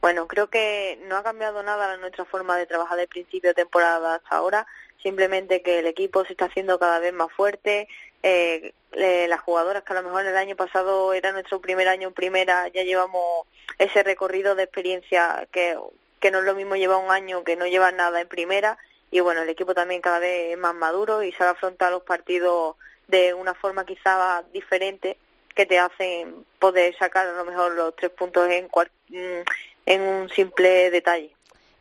[0.00, 4.16] Bueno, creo que no ha cambiado nada nuestra forma de trabajar de principio de temporada
[4.16, 4.66] hasta ahora,
[5.02, 7.88] simplemente que el equipo se está haciendo cada vez más fuerte,
[8.22, 12.14] eh, las jugadoras que a lo mejor el año pasado era nuestro primer año en
[12.14, 13.46] primera, ya llevamos
[13.78, 15.76] ese recorrido de experiencia que,
[16.20, 18.78] que no es lo mismo llevar un año que no llevar nada en primera
[19.10, 22.76] y bueno, el equipo también cada vez es más maduro y sabe afrontar los partidos
[23.08, 25.16] de una forma quizá diferente
[25.54, 29.42] que te hacen poder sacar a lo mejor los tres puntos en, mm,
[29.86, 31.35] en un simple detalle.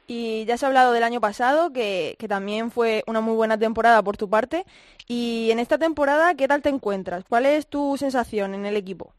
[0.07, 3.57] Y ya se ha hablado del año pasado, que, que, también fue una muy buena
[3.57, 4.65] temporada por tu parte.
[5.07, 7.23] Y en esta temporada, ¿qué tal te encuentras?
[7.27, 9.13] ¿Cuál es tu sensación en el equipo?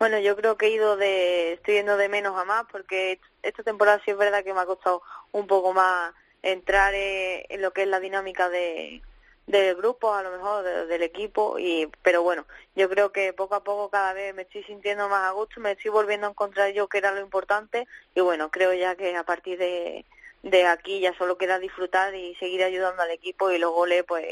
[0.00, 3.62] Bueno, yo creo que he ido de, estoy yendo de menos a más, porque esta
[3.62, 7.72] temporada sí es verdad que me ha costado un poco más entrar eh, en lo
[7.72, 9.02] que es la dinámica de
[9.50, 12.46] del grupo, a lo mejor del equipo, y pero bueno,
[12.76, 15.72] yo creo que poco a poco cada vez me estoy sintiendo más a gusto, me
[15.72, 19.24] estoy volviendo a encontrar yo que era lo importante, y bueno, creo ya que a
[19.24, 20.04] partir de,
[20.42, 24.24] de aquí ya solo queda disfrutar y seguir ayudando al equipo y los goles pues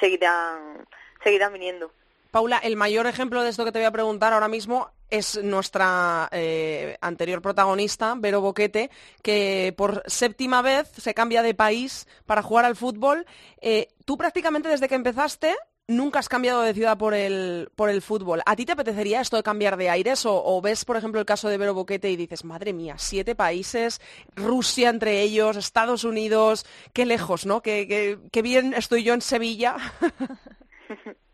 [0.00, 0.86] seguirán,
[1.22, 1.90] seguirán viniendo.
[2.36, 6.28] Paula, el mayor ejemplo de esto que te voy a preguntar ahora mismo es nuestra
[6.32, 8.90] eh, anterior protagonista, Vero Boquete,
[9.22, 13.24] que por séptima vez se cambia de país para jugar al fútbol.
[13.62, 15.56] Eh, tú prácticamente desde que empezaste
[15.88, 18.42] nunca has cambiado de ciudad por el, por el fútbol.
[18.44, 20.24] ¿A ti te apetecería esto de cambiar de aires?
[20.26, 23.98] O, ves, por ejemplo, el caso de Vero Boquete y dices, madre mía, siete países,
[24.34, 27.62] Rusia entre ellos, Estados Unidos, qué lejos, ¿no?
[27.62, 29.76] Qué, qué bien estoy yo en Sevilla.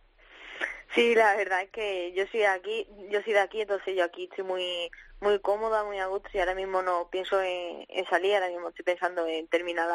[0.95, 4.05] Sí, la verdad es que yo soy de aquí, yo soy de aquí, entonces yo
[4.05, 4.91] aquí estoy muy
[5.23, 8.85] muy cómoda, muy a gusto y ahora mismo no pienso en, salir, ahora mismo estoy
[8.85, 9.89] pensando en terminar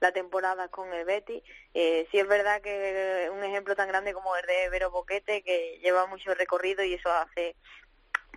[0.00, 1.42] la, temporada con el Betty.
[1.74, 5.78] Eh, sí es verdad que un ejemplo tan grande como el de Vero Boquete, que
[5.82, 7.54] lleva mucho recorrido y eso hace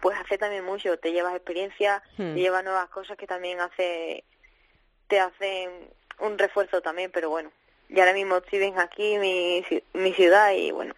[0.01, 2.35] pues hace también mucho, te llevas experiencia, te hmm.
[2.35, 4.25] llevas nuevas cosas que también hace
[5.07, 5.89] te hacen
[6.19, 7.51] un refuerzo también, pero bueno,
[7.89, 10.93] y ahora mismo estoy aquí, mi, mi ciudad y bueno,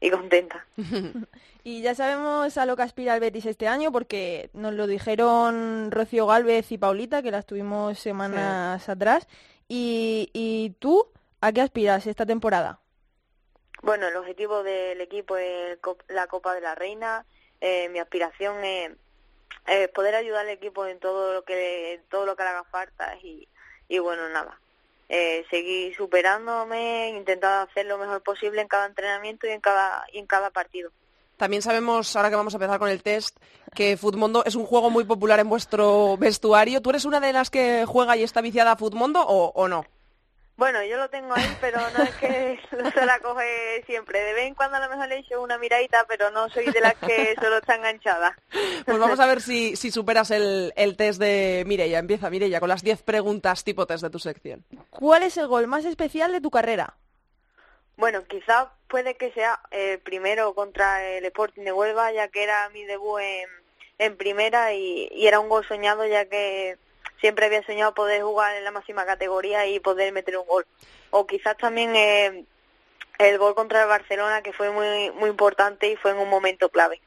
[0.00, 0.66] y contenta.
[1.64, 5.90] y ya sabemos a lo que aspira el Betis este año porque nos lo dijeron
[5.90, 9.28] Rocío Galvez y Paulita, que las tuvimos semanas atrás.
[9.68, 11.06] Y, ¿Y tú
[11.40, 12.80] a qué aspiras esta temporada?
[13.82, 15.78] Bueno, el objetivo del equipo es
[16.08, 17.24] la Copa de la Reina.
[17.60, 18.90] Eh, mi aspiración es,
[19.94, 23.48] poder ayudar al equipo en todo lo que todo lo que le haga falta y,
[23.88, 24.58] y bueno, nada,
[25.10, 30.18] eh, seguir superándome, intentar hacer lo mejor posible en cada entrenamiento y en cada, y
[30.18, 30.90] en cada partido.
[31.36, 33.36] También sabemos, ahora que vamos a empezar con el test,
[33.74, 36.80] que Futmundo es un juego muy popular en vuestro vestuario.
[36.80, 39.84] ¿Tú eres una de las que juega y está viciada a Futmundo o no?
[40.60, 42.60] Bueno, yo lo tengo ahí, pero no es que
[42.94, 44.20] se la coge siempre.
[44.20, 46.82] De vez en cuando a lo mejor le echo una miradita, pero no soy de
[46.82, 48.36] las que solo está enganchada.
[48.84, 51.98] Pues vamos a ver si, si superas el, el test de Mireia.
[51.98, 54.62] Empieza, Mireia, con las 10 preguntas tipo test de tu sección.
[54.90, 56.92] ¿Cuál es el gol más especial de tu carrera?
[57.96, 62.68] Bueno, quizá puede que sea el primero contra el Sporting de Huelva, ya que era
[62.68, 63.48] mi debut en,
[63.96, 66.76] en primera y, y era un gol soñado, ya que
[67.20, 70.66] siempre había soñado poder jugar en la máxima categoría y poder meter un gol.
[71.10, 72.44] O quizás también eh,
[73.18, 76.68] el gol contra el Barcelona, que fue muy, muy importante y fue en un momento
[76.68, 77.00] clave.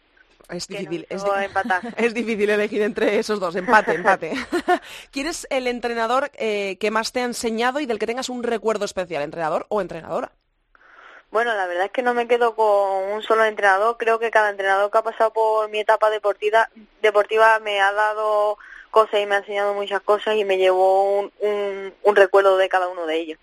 [0.49, 1.23] Es difícil, es,
[1.97, 4.33] es, difícil elegir entre esos dos, empate, empate.
[5.11, 8.43] ¿Quién es el entrenador eh, que más te ha enseñado y del que tengas un
[8.43, 10.31] recuerdo especial, entrenador o entrenadora?
[11.31, 13.97] Bueno, la verdad es que no me quedo con un solo entrenador.
[13.97, 16.69] Creo que cada entrenador que ha pasado por mi etapa deportiva,
[17.01, 18.59] deportiva me ha dado
[18.93, 22.87] cosas y me ha enseñado muchas cosas y me llevó un, un, recuerdo de cada
[22.87, 23.39] uno de ellos.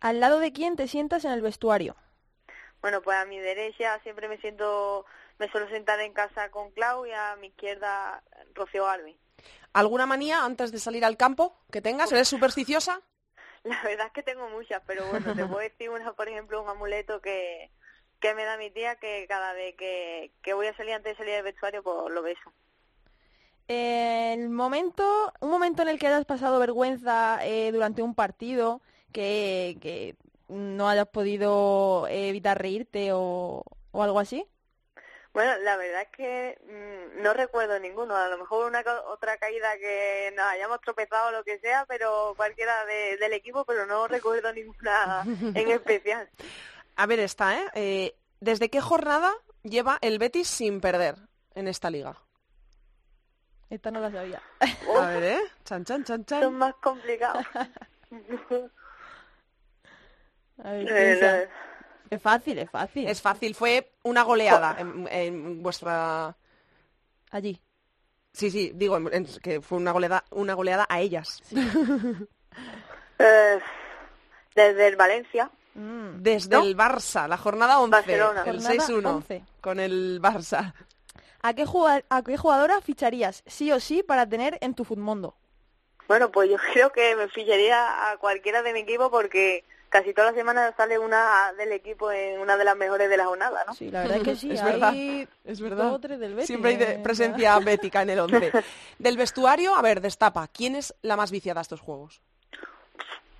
[0.00, 1.96] ¿Al lado de quién te sientas en el vestuario?
[2.82, 5.06] Bueno, pues a mi derecha siempre me siento,
[5.38, 8.22] me suelo sentar en casa con Clau y a mi izquierda
[8.54, 9.16] Rocío Albi.
[9.72, 12.12] ¿Alguna manía antes de salir al campo que tengas?
[12.12, 13.00] ¿Eres supersticiosa?
[13.64, 16.68] La verdad es que tengo muchas, pero bueno, te puedo decir una, por ejemplo, un
[16.68, 17.70] amuleto que,
[18.20, 21.16] que me da mi tía que cada vez que, que voy a salir antes de
[21.16, 22.52] salir del vestuario, pues lo beso
[23.70, 28.80] el momento, un momento en el que hayas pasado vergüenza eh, durante un partido,
[29.12, 30.16] que,
[30.48, 33.62] no hayas podido evitar reírte o,
[33.92, 34.44] algo así.
[35.32, 38.16] Bueno, la verdad es que mm, no recuerdo ninguno.
[38.16, 42.34] A lo mejor una otra caída que nos hayamos tropezado o lo que sea, pero
[42.36, 45.22] cualquiera del equipo, pero no recuerdo ninguna
[45.54, 46.28] en especial.
[46.96, 47.66] A ver, está, ¿eh?
[47.74, 48.14] ¿eh?
[48.40, 51.14] ¿Desde qué jornada lleva el Betis sin perder
[51.54, 52.16] en esta liga?
[53.70, 54.42] Esta no la sabía.
[54.98, 55.40] A ver, ¿eh?
[55.64, 56.42] Chan, chan, chan, chan.
[56.42, 57.46] Son más complicados.
[60.62, 61.48] A ver,
[62.10, 63.08] es fácil, es fácil.
[63.08, 66.36] Es fácil, fue una goleada en, vuestra...
[67.30, 67.58] Allí.
[68.32, 68.98] Sí, sí, digo
[69.42, 71.40] que fue una goleada, una goleada a ellas.
[73.22, 73.60] Eh,
[74.54, 75.50] desde el Valencia.
[75.74, 76.22] Mm.
[76.22, 78.44] Desde el Barça, la jornada 11, Barcelona.
[78.46, 80.72] el 6-1 con el Barça.
[81.42, 81.64] ¿A qué,
[82.08, 85.34] ¿A qué jugadora ficharías sí o sí para tener en tu Futmundo?
[86.08, 90.32] Bueno, pues yo creo que me ficharía a cualquiera de mi equipo porque casi todas
[90.32, 93.74] las semanas sale una del equipo en una de las mejores de la jornada, ¿no?
[93.74, 94.50] Sí, la verdad es que sí.
[94.52, 94.94] es verdad,
[95.44, 95.98] es verdad.
[96.42, 97.00] Siempre hay ¿eh?
[97.02, 98.52] presencia bética en el 11.
[98.98, 100.48] del vestuario, a ver, destapa.
[100.48, 102.20] ¿Quién es la más viciada a estos juegos?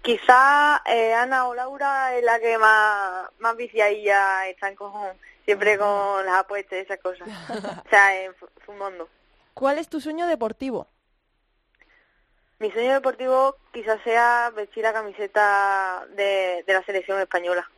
[0.03, 4.93] Quizá eh, Ana o Laura es la que más, más viciadilla están con,
[5.45, 7.29] siempre con las apuestas y esas cosas.
[7.87, 8.35] o sea, en
[8.79, 9.09] mundo.
[9.55, 10.89] ¿Cuál es tu sueño deportivo?
[12.59, 17.69] Mi sueño deportivo quizás sea vestir la camiseta de, la selección española.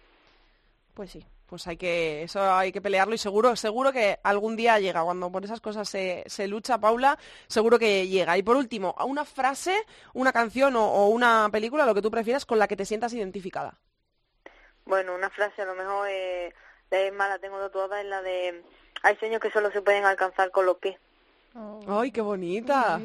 [0.95, 1.25] Pues sí.
[1.47, 5.05] Pues hay que, eso hay que pelearlo y seguro, seguro que algún día llega.
[5.05, 8.39] Cuando por esas cosas se, se lucha, Paula, seguro que llega.
[8.39, 9.85] Y por último, una frase,
[10.15, 13.79] una canción o, una película, lo que tú prefieras, con la que te sientas identificada.
[14.87, 16.55] Bueno, una frase a lo mejor eh,
[16.99, 18.63] de mala tengo toda, es la de
[19.03, 20.97] hay sueños que solo se pueden alcanzar con los pies.
[21.55, 22.01] Oh.
[22.01, 22.99] ¡Ay, qué bonita!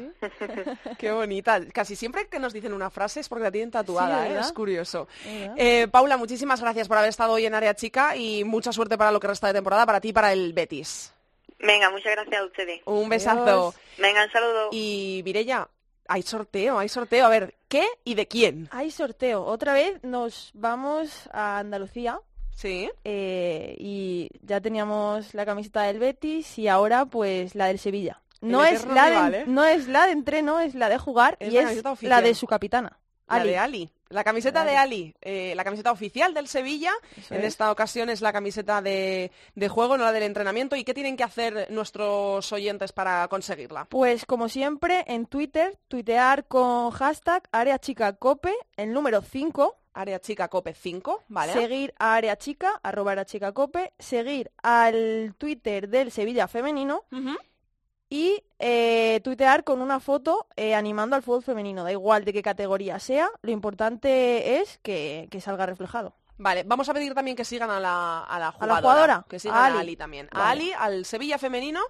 [0.98, 1.60] ¡Qué bonita!
[1.72, 4.38] Casi siempre que nos dicen una frase es porque la tienen tatuada, ¿eh?
[4.40, 5.06] es curioso.
[5.26, 9.12] Eh, Paula, muchísimas gracias por haber estado hoy en Área Chica y mucha suerte para
[9.12, 11.12] lo que resta de temporada, para ti y para el Betis.
[11.58, 12.80] Venga, muchas gracias a ustedes.
[12.86, 13.74] Un besazo.
[13.98, 14.68] Venga, un saludo.
[14.72, 15.68] Y Mirella,
[16.06, 17.26] hay sorteo, hay sorteo.
[17.26, 18.68] A ver, ¿qué y de quién?
[18.70, 19.44] Hay sorteo.
[19.44, 22.20] Otra vez nos vamos a Andalucía.
[22.58, 22.90] Sí.
[23.04, 28.20] Eh, y ya teníamos la camiseta del Betis y ahora pues la del Sevilla.
[28.40, 31.84] No es, la de, no es la de entreno, es la de jugar y es
[32.02, 32.98] la de su capitana.
[33.28, 33.92] La de Ali.
[34.08, 36.92] La camiseta de Ali, eh, la camiseta oficial del Sevilla.
[37.28, 40.76] en esta ocasión es la camiseta de, de, juego, no la del entrenamiento.
[40.76, 43.84] ¿Y qué tienen que hacer nuestros oyentes para conseguirla?
[43.84, 49.76] Pues como siempre, en Twitter, tuitear con hashtag Área Chica Cope, el número 5.
[49.98, 51.52] Área Chica Cope 5, ¿vale?
[51.52, 53.92] Seguir a Área Chica, arroba Área Chica Cope.
[53.98, 57.04] Seguir al Twitter del Sevilla Femenino
[58.08, 62.42] y eh, tuitear con una foto eh, animando al fútbol femenino, da igual de qué
[62.42, 66.14] categoría sea, lo importante es que salga reflejado.
[66.38, 69.24] Vale, vamos a pedir también que sigan a la, a la jugadora.
[69.28, 70.28] Que sigan a Ali, Ali también.
[70.32, 71.80] A Ali, al Sevilla femenino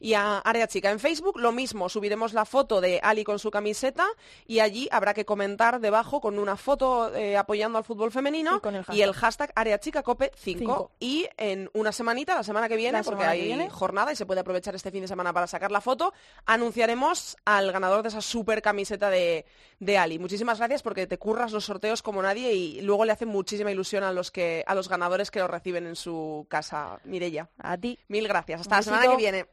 [0.00, 0.90] y a Área Chica.
[0.90, 4.06] En Facebook lo mismo, subiremos la foto de Ali con su camiseta
[4.46, 8.60] y allí habrá que comentar debajo con una foto eh, apoyando al fútbol femenino
[8.92, 10.92] y, el hashtag Área Chica Cope 5.
[11.00, 14.74] Y en una semanita, la semana que viene, porque hay jornada y se puede aprovechar
[14.74, 16.12] este fin de semana para sacar la foto,
[16.44, 19.46] anunciaremos al ganador de esa super camiseta de,
[19.78, 20.18] de Ali.
[20.18, 24.04] Muchísimas gracias porque te curras los sorteos como nadie y luego le hace muchísima ilusión
[24.04, 27.50] a los que a los ganadores que lo reciben en su casa, Mirella.
[27.58, 27.98] A ti.
[28.08, 28.62] Mil gracias.
[28.62, 29.46] Hasta la semana que viene.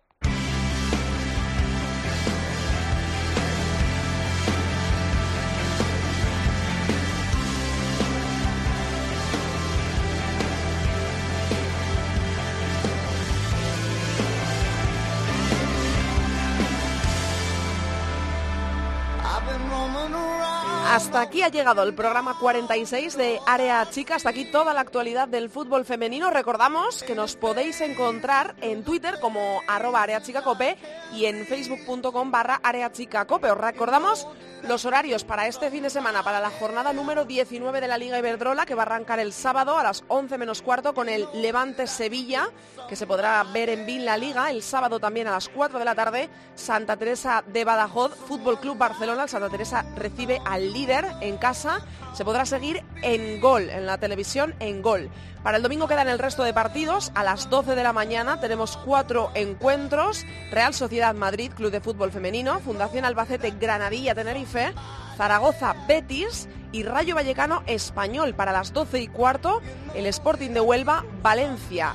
[20.93, 24.13] Hasta aquí ha llegado el programa 46 de Área Chica.
[24.13, 26.29] Hasta aquí toda la actualidad del fútbol femenino.
[26.29, 30.77] Recordamos que nos podéis encontrar en Twitter como arroba areachicacope
[31.11, 33.49] y en facebook.com barra areachicacope.
[33.49, 34.27] Os recordamos
[34.67, 38.19] los horarios para este fin de semana, para la jornada número 19 de la Liga
[38.19, 41.85] Iberdrola, que va a arrancar el sábado a las 11 menos cuarto con el Levante
[41.85, 42.49] Sevilla,
[42.87, 44.51] que se podrá ver en BIN la Liga.
[44.51, 48.77] El sábado también a las 4 de la tarde, Santa Teresa de Badajoz, Fútbol Club
[48.77, 49.23] Barcelona.
[49.23, 51.79] El Santa Teresa recibe al en casa.
[52.13, 55.09] Se podrá seguir en Gol, en la televisión en Gol.
[55.41, 57.11] Para el domingo quedan el resto de partidos.
[57.15, 60.25] A las 12 de la mañana tenemos cuatro encuentros.
[60.51, 64.73] Real Sociedad Madrid, Club de Fútbol Femenino, Fundación Albacete Granadilla Tenerife,
[65.15, 68.35] Zaragoza Betis y Rayo Vallecano Español.
[68.35, 69.61] Para las 12 y cuarto,
[69.95, 71.93] el Sporting de Huelva Valencia.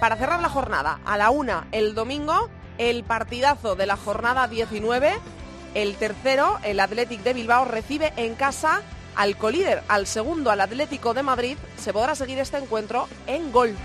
[0.00, 5.14] Para cerrar la jornada, a la una el domingo, el partidazo de la jornada 19
[5.76, 8.80] el tercero, el Athletic de Bilbao, recibe en casa
[9.14, 11.58] al colíder, al segundo, al Atlético de Madrid.
[11.76, 13.76] Se podrá seguir este encuentro en gol.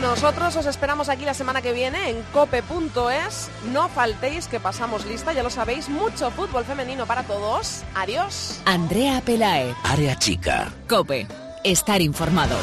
[0.00, 3.50] Nosotros os esperamos aquí la semana que viene en cope.es.
[3.72, 7.84] No faltéis que pasamos lista, ya lo sabéis, mucho fútbol femenino para todos.
[7.94, 8.62] Adiós.
[8.64, 9.76] Andrea Pelae.
[9.84, 10.72] Área chica.
[10.88, 11.28] Cope
[11.70, 12.56] estar informado.